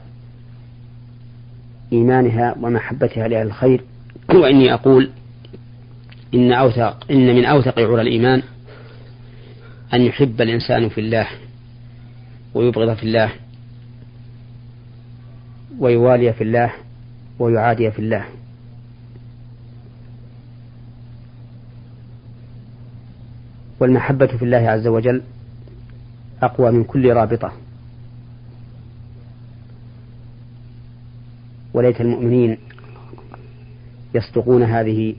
إيمانها 1.93 2.55
ومحبتها 2.61 3.27
لأهل 3.27 3.47
الخير. 3.47 3.83
وإني 4.41 4.73
أقول 4.73 5.09
إن 6.33 6.51
أوثق 6.51 7.11
إن 7.11 7.35
من 7.35 7.45
أوثق 7.45 7.79
عرى 7.79 8.01
الإيمان 8.01 8.43
أن 9.93 10.01
يحب 10.01 10.41
الإنسان 10.41 10.89
في 10.89 11.01
الله 11.01 11.27
ويبغض 12.53 12.95
في 12.95 13.03
الله 13.03 13.31
ويوالي 15.79 16.33
في 16.33 16.43
الله 16.43 16.71
ويعادي 17.39 17.91
في 17.91 17.99
الله. 17.99 18.25
والمحبة 23.79 24.27
في 24.27 24.45
الله 24.45 24.57
عز 24.57 24.87
وجل 24.87 25.21
أقوى 26.41 26.71
من 26.71 26.83
كل 26.83 27.13
رابطة. 27.13 27.51
وليت 31.73 32.01
المؤمنين 32.01 32.57
يصدقون 34.15 34.63
هذه 34.63 35.15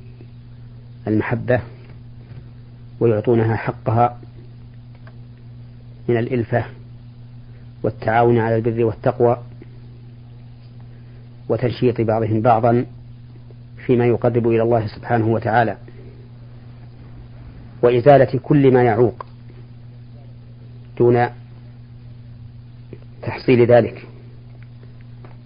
المحبة 1.06 1.60
ويعطونها 3.00 3.56
حقها 3.56 4.18
من 6.08 6.16
الإلفة 6.16 6.64
والتعاون 7.82 8.38
على 8.38 8.56
البر 8.56 8.84
والتقوى 8.84 9.36
وتنشيط 11.48 12.00
بعضهم 12.00 12.40
بعضا 12.40 12.86
فيما 13.86 14.06
يقرب 14.06 14.48
إلى 14.48 14.62
الله 14.62 14.86
سبحانه 14.86 15.26
وتعالى. 15.26 15.76
وإزالة 17.82 18.38
كل 18.42 18.72
ما 18.72 18.82
يعوق 18.82 19.26
دون 20.98 21.28
تحصيل 23.22 23.66
ذلك 23.66 24.06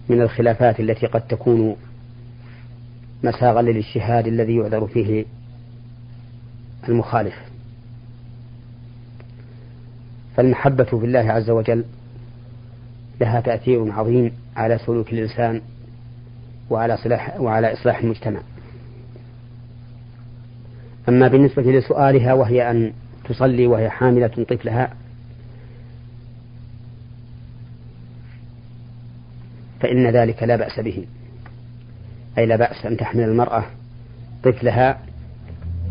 من 0.09 0.21
الخلافات 0.21 0.79
التي 0.79 1.05
قد 1.05 1.27
تكون 1.27 1.75
مساغا 3.23 3.61
للإجتهاد 3.61 4.27
الذي 4.27 4.55
يعذر 4.55 4.87
فيه 4.87 5.25
المخالف. 6.89 7.35
فالمحبة 10.35 10.83
في 10.83 10.93
الله 10.93 11.31
عز 11.31 11.49
وجل 11.49 11.85
لها 13.21 13.41
تأثير 13.41 13.91
عظيم 13.91 14.31
على 14.55 14.77
سلوك 14.77 15.13
الإنسان 15.13 15.61
وعلى 16.69 16.97
صلاح 16.97 17.39
وعلى 17.39 17.73
إصلاح 17.73 17.99
المجتمع. 17.99 18.39
أما 21.09 21.27
بالنسبة 21.27 21.61
لسؤالها 21.61 22.33
وهي 22.33 22.71
أن 22.71 22.93
تصلي 23.29 23.67
وهي 23.67 23.89
حاملة 23.89 24.27
طفلها 24.27 24.93
فإن 29.79 30.07
ذلك 30.07 30.43
لا 30.43 30.55
بأس 30.55 30.79
به. 30.79 31.05
أي 32.37 32.45
لا 32.45 32.55
بأس 32.55 32.85
أن 32.85 32.97
تحمل 32.97 33.23
المرأة 33.23 33.63
طفلها 34.43 34.99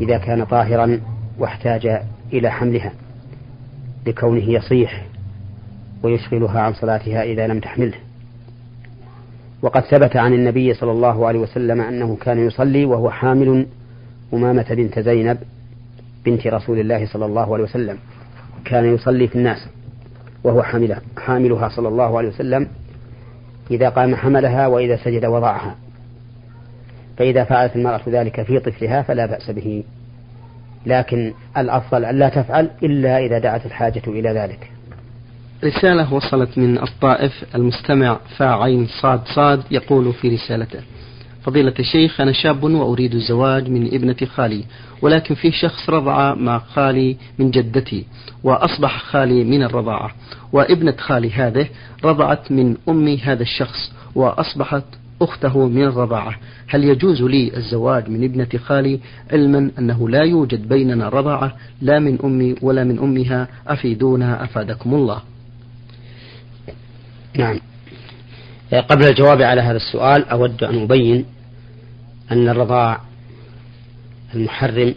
إذا 0.01 0.19
كان 0.19 0.45
طاهرا 0.45 1.01
واحتاج 1.39 2.01
إلى 2.33 2.51
حملها 2.51 2.93
لكونه 4.07 4.51
يصيح 4.51 5.07
ويشغلها 6.03 6.61
عن 6.61 6.75
صلاتها 6.75 7.23
إذا 7.23 7.47
لم 7.47 7.61
تحمله. 7.61 7.99
وقد 9.63 9.83
ثبت 9.83 10.17
عن 10.17 10.35
النبي 10.35 10.75
صلى 10.75 10.91
الله 10.93 11.27
عليه 11.27 11.39
وسلم 11.39 11.81
أنه 11.81 12.17
كان 12.17 12.47
يصلي 12.47 12.85
وهو 12.85 13.11
حامل 13.11 13.67
أمامة 14.33 14.67
بنت 14.71 14.99
زينب 14.99 15.39
بنت 16.25 16.47
رسول 16.47 16.81
الله 16.81 17.07
صلى 17.07 17.27
الله 17.27 17.55
عليه 17.55 17.65
وسلم 17.65 17.99
كان 18.65 18.95
يصلي 18.95 19.29
في 19.29 19.35
الناس 19.35 19.69
وهو 20.45 20.63
حاملها 20.63 21.03
حاملها 21.19 21.69
صلى 21.69 21.89
الله 21.89 22.19
عليه 22.19 22.29
وسلم 22.29 22.69
إذا 23.71 23.89
قام 23.89 24.17
حملها 24.17 24.67
وإذا 24.67 24.97
سجد 24.97 25.25
وضعها. 25.25 25.77
فإذا 27.19 27.45
فعلت 27.45 27.77
المرأة 27.77 28.01
ذلك 28.09 28.43
في 28.43 28.59
طفلها 28.59 29.03
فلا 29.03 29.27
بأس 29.27 29.51
به. 29.51 29.85
لكن 30.87 31.33
الأفضل 31.57 32.05
أن 32.05 32.19
لا 32.19 32.29
تفعل 32.29 32.71
إلا 32.83 33.19
إذا 33.19 33.39
دعت 33.39 33.67
الحاجة 33.67 34.03
إلى 34.07 34.31
ذلك. 34.31 34.71
رسالة 35.65 36.15
وصلت 36.15 36.59
من 36.59 36.79
الطائف 36.79 37.45
المستمع 37.55 38.19
فاعين 38.37 38.87
صاد 38.87 39.21
صاد 39.35 39.63
يقول 39.71 40.13
في 40.13 40.29
رسالته 40.29 40.81
فضيلة 41.45 41.75
الشيخ 41.79 42.21
أنا 42.21 42.33
شاب 42.33 42.65
وأريد 42.65 43.15
الزواج 43.15 43.69
من 43.69 43.87
ابنة 43.87 44.17
خالي 44.35 44.65
ولكن 45.03 45.35
في 45.35 45.53
شخص 45.53 45.91
رضع 45.91 46.35
مع 46.35 46.59
خالي 46.59 47.17
من 47.39 47.51
جدتي 47.51 48.05
وأصبح 48.45 49.03
خالي 49.03 49.45
من 49.45 49.63
الرضاعة 49.63 50.11
وابنة 50.53 50.97
خالي 50.99 51.31
هذه 51.31 51.67
رضعت 52.05 52.53
من 52.53 52.77
أم 52.89 53.09
هذا 53.09 53.43
الشخص 53.43 53.93
وأصبحت 54.15 54.85
أخته 55.23 55.69
من 55.69 55.85
الرضاعة. 55.85 56.35
هل 56.69 56.85
يجوز 56.85 57.23
لي 57.23 57.57
الزواج 57.57 58.09
من 58.09 58.25
ابنة 58.25 58.49
خالي؟ 58.65 59.01
علما 59.33 59.71
أنه 59.79 60.09
لا 60.09 60.23
يوجد 60.23 60.69
بيننا 60.69 61.09
رضاعة 61.09 61.57
لا 61.81 61.99
من 61.99 62.19
أمي 62.25 62.55
ولا 62.63 62.85
من 62.85 62.99
أمها. 62.99 63.49
أفيدونا 63.67 64.45
أفادكم 64.45 64.95
الله. 64.95 65.23
نعم. 67.39 67.61
قبل 68.81 69.07
الجواب 69.07 69.43
على 69.43 69.61
هذا 69.61 69.77
السؤال 69.77 70.29
أود 70.29 70.65
أن 70.65 70.83
أبين 70.83 71.25
أن 72.33 72.49
الرضاع 72.49 73.01
المحرم 74.35 74.95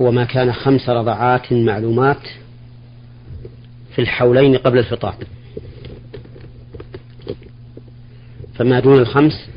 هو 0.00 0.10
ما 0.10 0.24
كان 0.24 0.52
خمس 0.52 0.88
رضعات 0.88 1.52
معلومات 1.52 2.22
في 3.94 4.02
الحولين 4.02 4.56
قبل 4.56 4.78
الفطام. 4.78 5.14
فما 8.54 8.80
دون 8.80 8.98
الخمس 8.98 9.48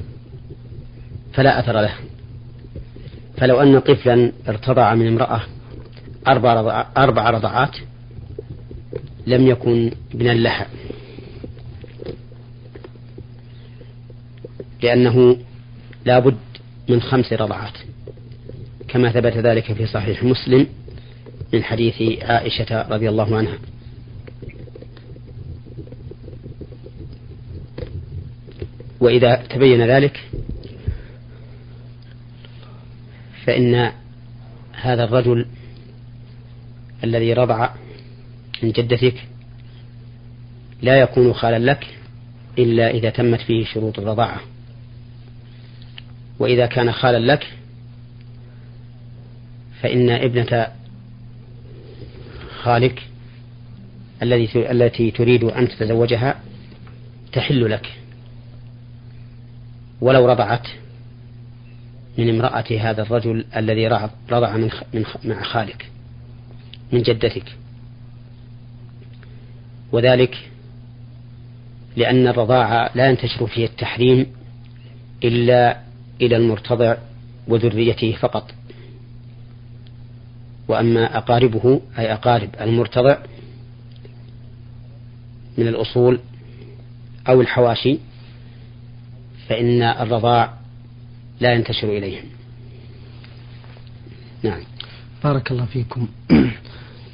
فلا 1.33 1.59
أثر 1.59 1.81
له. 1.81 1.93
فلو 3.37 3.61
أن 3.61 3.79
طفلا 3.79 4.31
ارتضع 4.47 4.95
من 4.95 5.07
امرأة 5.07 5.41
أربع, 6.27 6.53
رضع 6.53 6.85
أربع 6.97 7.29
رضعات 7.29 7.77
لم 9.27 9.47
يكن 9.47 9.91
ابنا 10.13 10.29
لها 10.33 10.67
لأنه 14.83 15.37
لا 16.05 16.19
بد 16.19 16.37
من 16.89 17.01
خمس 17.01 17.33
رضعات 17.33 17.77
كما 18.87 19.11
ثبت 19.11 19.37
ذلك 19.37 19.73
في 19.73 19.85
صحيح 19.87 20.23
مسلم 20.23 20.67
من 21.53 21.63
حديث 21.63 22.23
عائشة 22.23 22.81
رضي 22.81 23.09
الله 23.09 23.37
عنها. 23.37 23.57
وإذا 28.99 29.35
تبين 29.35 29.87
ذلك 29.87 30.23
فإن 33.45 33.91
هذا 34.73 35.03
الرجل 35.03 35.45
الذي 37.03 37.33
رضع 37.33 37.69
من 38.63 38.71
جدتك 38.71 39.15
لا 40.81 40.95
يكون 40.95 41.33
خالا 41.33 41.71
لك 41.71 41.87
إلا 42.59 42.89
إذا 42.89 43.09
تمت 43.09 43.41
فيه 43.41 43.65
شروط 43.65 43.99
الرضاعة. 43.99 44.41
وإذا 46.39 46.65
كان 46.65 46.91
خالا 46.91 47.33
لك 47.33 47.53
فإن 49.81 50.09
ابنة 50.09 50.67
خالك 52.61 53.03
الذي 54.21 54.49
التي 54.71 55.11
تريد 55.11 55.43
أن 55.43 55.67
تتزوجها 55.67 56.39
تحل 57.31 57.71
لك. 57.71 57.93
ولو 60.01 60.25
رضعت 60.25 60.67
من 62.17 62.29
امرأة 62.29 62.65
هذا 62.79 63.01
الرجل 63.01 63.45
الذي 63.55 63.87
رضع 64.31 64.57
من 64.57 64.69
من 64.93 65.05
مع 65.23 65.43
خالك 65.43 65.89
من 66.91 67.01
جدتك. 67.01 67.57
وذلك 69.91 70.49
لأن 71.95 72.27
الرضاعة 72.27 72.89
لا 72.95 73.09
ينتشر 73.09 73.47
فيه 73.47 73.65
التحريم 73.65 74.25
إلا 75.23 75.86
إلى 76.21 76.35
المرتضع 76.37 76.95
وذريته 77.47 78.17
فقط. 78.19 78.51
وأما 80.67 81.17
أقاربه 81.17 81.81
أي 81.99 82.13
أقارب 82.13 82.49
المرتضع 82.61 83.17
من 85.57 85.67
الأصول 85.67 86.19
أو 87.29 87.41
الحواشي 87.41 87.97
فإن 89.47 89.81
الرضاع 89.81 90.53
لا 91.39 91.53
ينتشر 91.53 91.97
إليهم. 91.97 92.25
نعم. 94.43 94.61
بارك 95.23 95.51
الله 95.51 95.65
فيكم. 95.65 96.07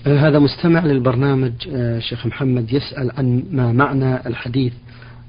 هذا 0.06 0.40
مستمع 0.40 0.86
للبرنامج 0.86 1.54
آه، 1.74 2.00
شيخ 2.00 2.26
محمد 2.26 2.74
يسأل 2.74 3.12
عن 3.18 3.44
ما 3.52 3.72
معنى 3.72 4.28
الحديث 4.28 4.74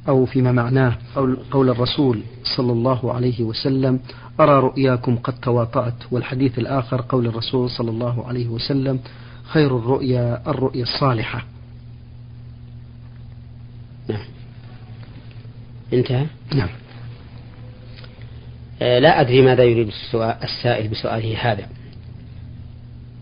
أو 0.09 0.27
فيما 0.27 0.53
معناه 0.53 0.99
قول, 1.17 1.39
قول 1.51 1.71
الرسول 1.71 2.23
صلى 2.57 2.73
الله 2.73 3.13
عليه 3.13 3.43
وسلم 3.43 4.01
أرى 4.41 4.61
رؤياكم 4.61 5.17
قد 5.17 5.41
تواطأت. 5.41 5.95
والحديث 6.11 6.59
الآخر 6.59 7.05
قول 7.09 7.27
الرسول 7.27 7.71
صلى 7.71 7.91
الله 7.91 8.27
عليه 8.27 8.49
وسلم 8.49 9.01
خير 9.45 9.77
الرؤيا 9.77 10.43
الرؤيا 10.47 10.83
الصالحة. 10.83 11.45
نعم. 14.09 14.25
انتهى؟ 15.93 16.27
نعم. 16.55 16.69
آه 18.83 18.99
لا 18.99 19.21
أدري 19.21 19.43
ماذا 19.43 19.65
يريد 19.65 19.91
السائل 20.15 20.89
بسؤاله 20.89 21.53
هذا. 21.53 21.69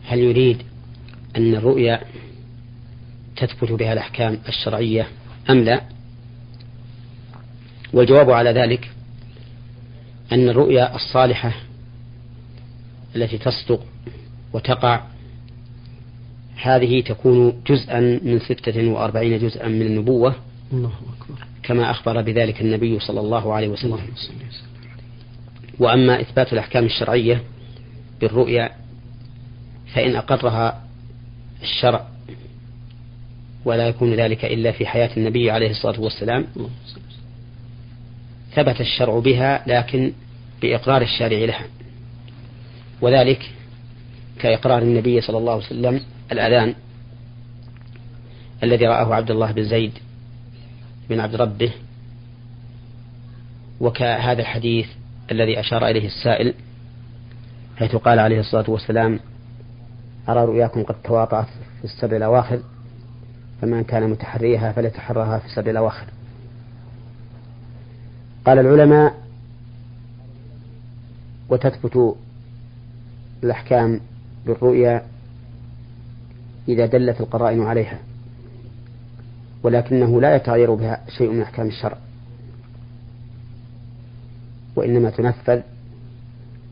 هل 0.05 0.19
يريد 0.19 0.63
أن 1.37 1.55
الرؤيا 1.55 2.01
تثبت 3.37 3.73
بها 3.73 3.93
الأحكام 3.93 4.39
الشرعية 4.49 5.07
أم 5.51 5.57
لا؟ 5.59 5.81
والجواب 7.93 8.31
على 8.31 8.51
ذلك 8.51 8.91
أن 10.33 10.49
الرؤيا 10.49 10.95
الصالحة 10.97 11.53
التي 13.17 13.39
تصدق 13.39 13.81
وتقع 14.53 15.03
هذه 16.57 17.01
تكون 17.01 17.63
جزءا 17.67 18.01
من 18.01 18.41
ستة 18.41 18.89
وأربعين 18.89 19.39
جزءا 19.39 19.69
من 19.69 19.83
النبوة 19.83 20.35
الله 20.73 20.93
أكبر. 21.19 21.45
كما 21.63 21.91
أخبر 21.91 22.23
بذلك 22.23 22.61
النبي 22.61 22.99
صلى 22.99 23.21
الله 23.21 23.53
عليه 23.53 23.69
وسلم. 23.69 23.99
وأما 25.79 26.21
إثبات 26.21 26.53
الأحكام 26.53 26.85
الشرعية 26.85 27.43
بالرؤيا 28.21 28.71
فإن 29.95 30.17
أقرها 30.17 30.83
الشرع 31.63 32.07
ولا 33.65 33.89
يكون 33.89 34.15
ذلك 34.15 34.45
إلا 34.45 34.73
في 34.73 34.87
حياة 34.87 35.11
النبي 35.17 35.51
عليه 35.51 35.71
الصلاة 35.71 36.01
والسلام. 36.01 36.47
ثبت 38.55 38.81
الشرع 38.81 39.19
بها 39.19 39.63
لكن 39.67 40.13
بإقرار 40.63 41.03
الشارع 41.03 41.39
لها. 41.39 41.65
وذلك 43.01 43.51
كإقرار 44.39 44.83
النبي 44.83 45.21
صلى 45.21 45.39
الله 45.39 45.53
عليه 45.53 45.65
وسلم 45.67 46.01
الأذان 46.33 46.75
الذي 48.63 48.87
رآه 48.87 49.15
عبد 49.15 49.31
الله 49.31 49.53
بن 49.53 49.65
زيد 49.65 49.93
بن 51.11 51.21
عبد 51.21 51.37
ربه 51.37 51.73
وكهذا 53.81 54.41
الحديث 54.41 54.87
الذي 55.31 55.61
أشار 55.61 55.87
إليه 55.87 56.07
السائل 56.07 56.55
حيث 57.77 57.97
قال 57.97 58.19
عليه 58.19 58.41
الصلاة 58.41 58.71
والسلام 58.71 59.21
أرى 60.29 60.45
رؤياكم 60.45 60.83
قد 60.83 60.95
تواطأت 61.05 61.47
في 61.79 61.85
السبع 61.85 62.17
الأواخر 62.17 62.61
فمن 63.63 63.85
كان 63.85 64.11
متحريها 64.11 64.73
فليتحرها 64.73 65.39
في 65.39 65.47
السبع 65.47 65.71
الأواخر. 65.71 66.07
قال 68.45 68.59
العلماء 68.59 69.15
وتثبت 71.49 72.17
الأحكام 73.43 74.01
بالرؤيا 74.47 75.03
إذا 76.69 76.87
دلت 76.87 77.21
القرائن 77.21 77.63
عليها 77.63 77.99
ولكنه 79.63 80.21
لا 80.21 80.37
يتغير 80.37 80.75
بها 80.75 81.01
شيء 81.19 81.31
من 81.31 81.43
أحكام 81.43 81.67
الشرع 81.67 81.99
وإنما 84.77 85.11
تنفذ 85.11 85.61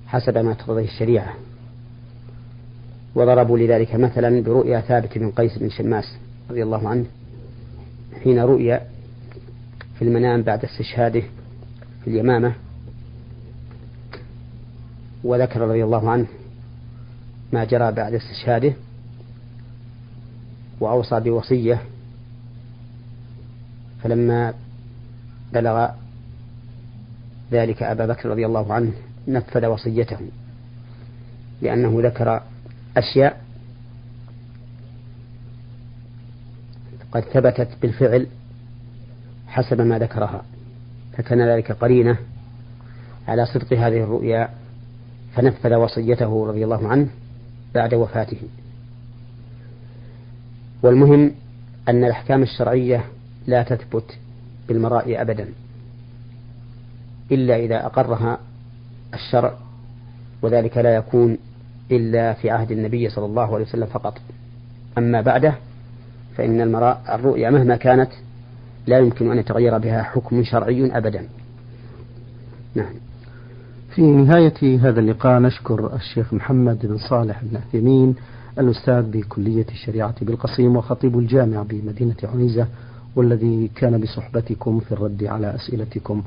حسب 0.06 0.38
ما 0.38 0.54
تقتضيه 0.54 0.84
الشريعة 0.84 1.34
وضربوا 3.14 3.58
لذلك 3.58 3.94
مثلا 3.94 4.42
برؤيا 4.42 4.80
ثابت 4.80 5.18
بن 5.18 5.30
قيس 5.30 5.58
بن 5.58 5.70
شماس 5.70 6.04
رضي 6.50 6.62
الله 6.62 6.88
عنه 6.88 7.04
حين 8.24 8.38
رؤيا 8.38 8.86
في 9.98 10.04
المنام 10.04 10.42
بعد 10.42 10.64
استشهاده 10.64 11.22
في 12.04 12.10
اليمامة 12.10 12.54
وذكر 15.24 15.60
رضي 15.60 15.84
الله 15.84 16.10
عنه 16.10 16.26
ما 17.52 17.64
جرى 17.64 17.92
بعد 17.92 18.14
استشهاده 18.14 18.72
وأوصى 20.80 21.20
بوصية 21.20 21.82
فلما 24.02 24.54
بلغ 25.52 25.88
ذلك 27.52 27.82
أبا 27.82 28.06
بكر 28.06 28.28
رضي 28.28 28.46
الله 28.46 28.74
عنه 28.74 28.92
نفذ 29.28 29.66
وصيته 29.66 30.18
لأنه 31.62 32.00
ذكر 32.02 32.42
أشياء 32.96 33.44
قد 37.12 37.20
ثبتت 37.20 37.68
بالفعل 37.82 38.26
حسب 39.46 39.80
ما 39.80 39.98
ذكرها. 39.98 40.42
فكان 41.20 41.48
ذلك 41.48 41.72
قرينة 41.72 42.16
على 43.28 43.46
صدق 43.46 43.72
هذه 43.72 44.04
الرؤيا 44.04 44.48
فنفذ 45.34 45.74
وصيته 45.74 46.46
رضي 46.46 46.64
الله 46.64 46.88
عنه 46.88 47.08
بعد 47.74 47.94
وفاته. 47.94 48.40
والمهم 50.82 51.32
أن 51.88 52.04
الأحكام 52.04 52.42
الشرعية 52.42 53.04
لا 53.46 53.62
تثبت 53.62 54.18
بالمرائي 54.68 55.20
أبدا 55.20 55.48
إلا 57.32 57.56
إذا 57.56 57.86
أقرها 57.86 58.38
الشرع 59.14 59.54
وذلك 60.42 60.76
لا 60.76 60.94
يكون 60.94 61.38
إلا 61.90 62.32
في 62.32 62.50
عهد 62.50 62.70
النبي 62.70 63.08
صلى 63.08 63.26
الله 63.26 63.54
عليه 63.54 63.64
وسلم 63.64 63.86
فقط. 63.86 64.18
أما 64.98 65.20
بعده 65.20 65.54
فإن 66.36 66.60
المراء 66.60 67.02
الرؤيا 67.08 67.50
مهما 67.50 67.76
كانت 67.76 68.10
لا 68.86 68.98
يمكن 68.98 69.30
أن 69.30 69.38
يتغير 69.38 69.78
بها 69.78 70.02
حكم 70.02 70.42
شرعي 70.42 70.96
أبدا. 70.98 71.28
نعم. 72.74 72.92
في 73.94 74.02
نهاية 74.02 74.80
هذا 74.80 75.00
اللقاء 75.00 75.40
نشكر 75.40 75.94
الشيخ 75.94 76.34
محمد 76.34 76.86
بن 76.86 76.98
صالح 76.98 77.44
بن 77.44 77.56
عثيمين 77.56 78.14
الأستاذ 78.58 79.02
بكلية 79.02 79.66
الشريعة 79.70 80.14
بالقصيم 80.22 80.76
وخطيب 80.76 81.18
الجامع 81.18 81.62
بمدينة 81.62 82.16
عنيزة 82.24 82.66
والذي 83.16 83.70
كان 83.74 84.00
بصحبتكم 84.00 84.80
في 84.80 84.92
الرد 84.92 85.24
على 85.24 85.54
أسئلتكم. 85.54 86.22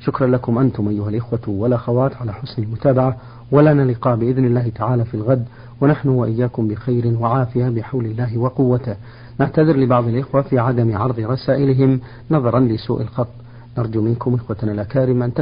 شكرا 0.00 0.26
لكم 0.26 0.58
أنتم 0.58 0.88
أيها 0.88 1.08
الإخوة 1.08 1.40
والأخوات 1.48 2.16
على 2.16 2.32
حسن 2.32 2.62
المتابعة 2.62 3.16
ولنا 3.52 3.82
لقاء 3.92 4.16
بإذن 4.16 4.44
الله 4.44 4.68
تعالى 4.68 5.04
في 5.04 5.14
الغد 5.14 5.44
ونحن 5.80 6.08
وإياكم 6.08 6.68
بخير 6.68 7.06
وعافية 7.20 7.68
بحول 7.68 8.04
الله 8.04 8.38
وقوته. 8.38 8.96
نعتذر 9.40 9.76
لبعض 9.76 10.08
الإخوة 10.08 10.42
في 10.42 10.58
عدم 10.58 10.96
عرض 10.96 11.20
رسائلهم 11.20 12.00
نظرا 12.30 12.60
لسوء 12.60 13.02
الخط. 13.02 13.28
نرجو 13.78 14.02
منكم 14.02 14.34
إخوتنا 14.34 14.72
الأكارم 14.72 15.22
أن 15.22 15.34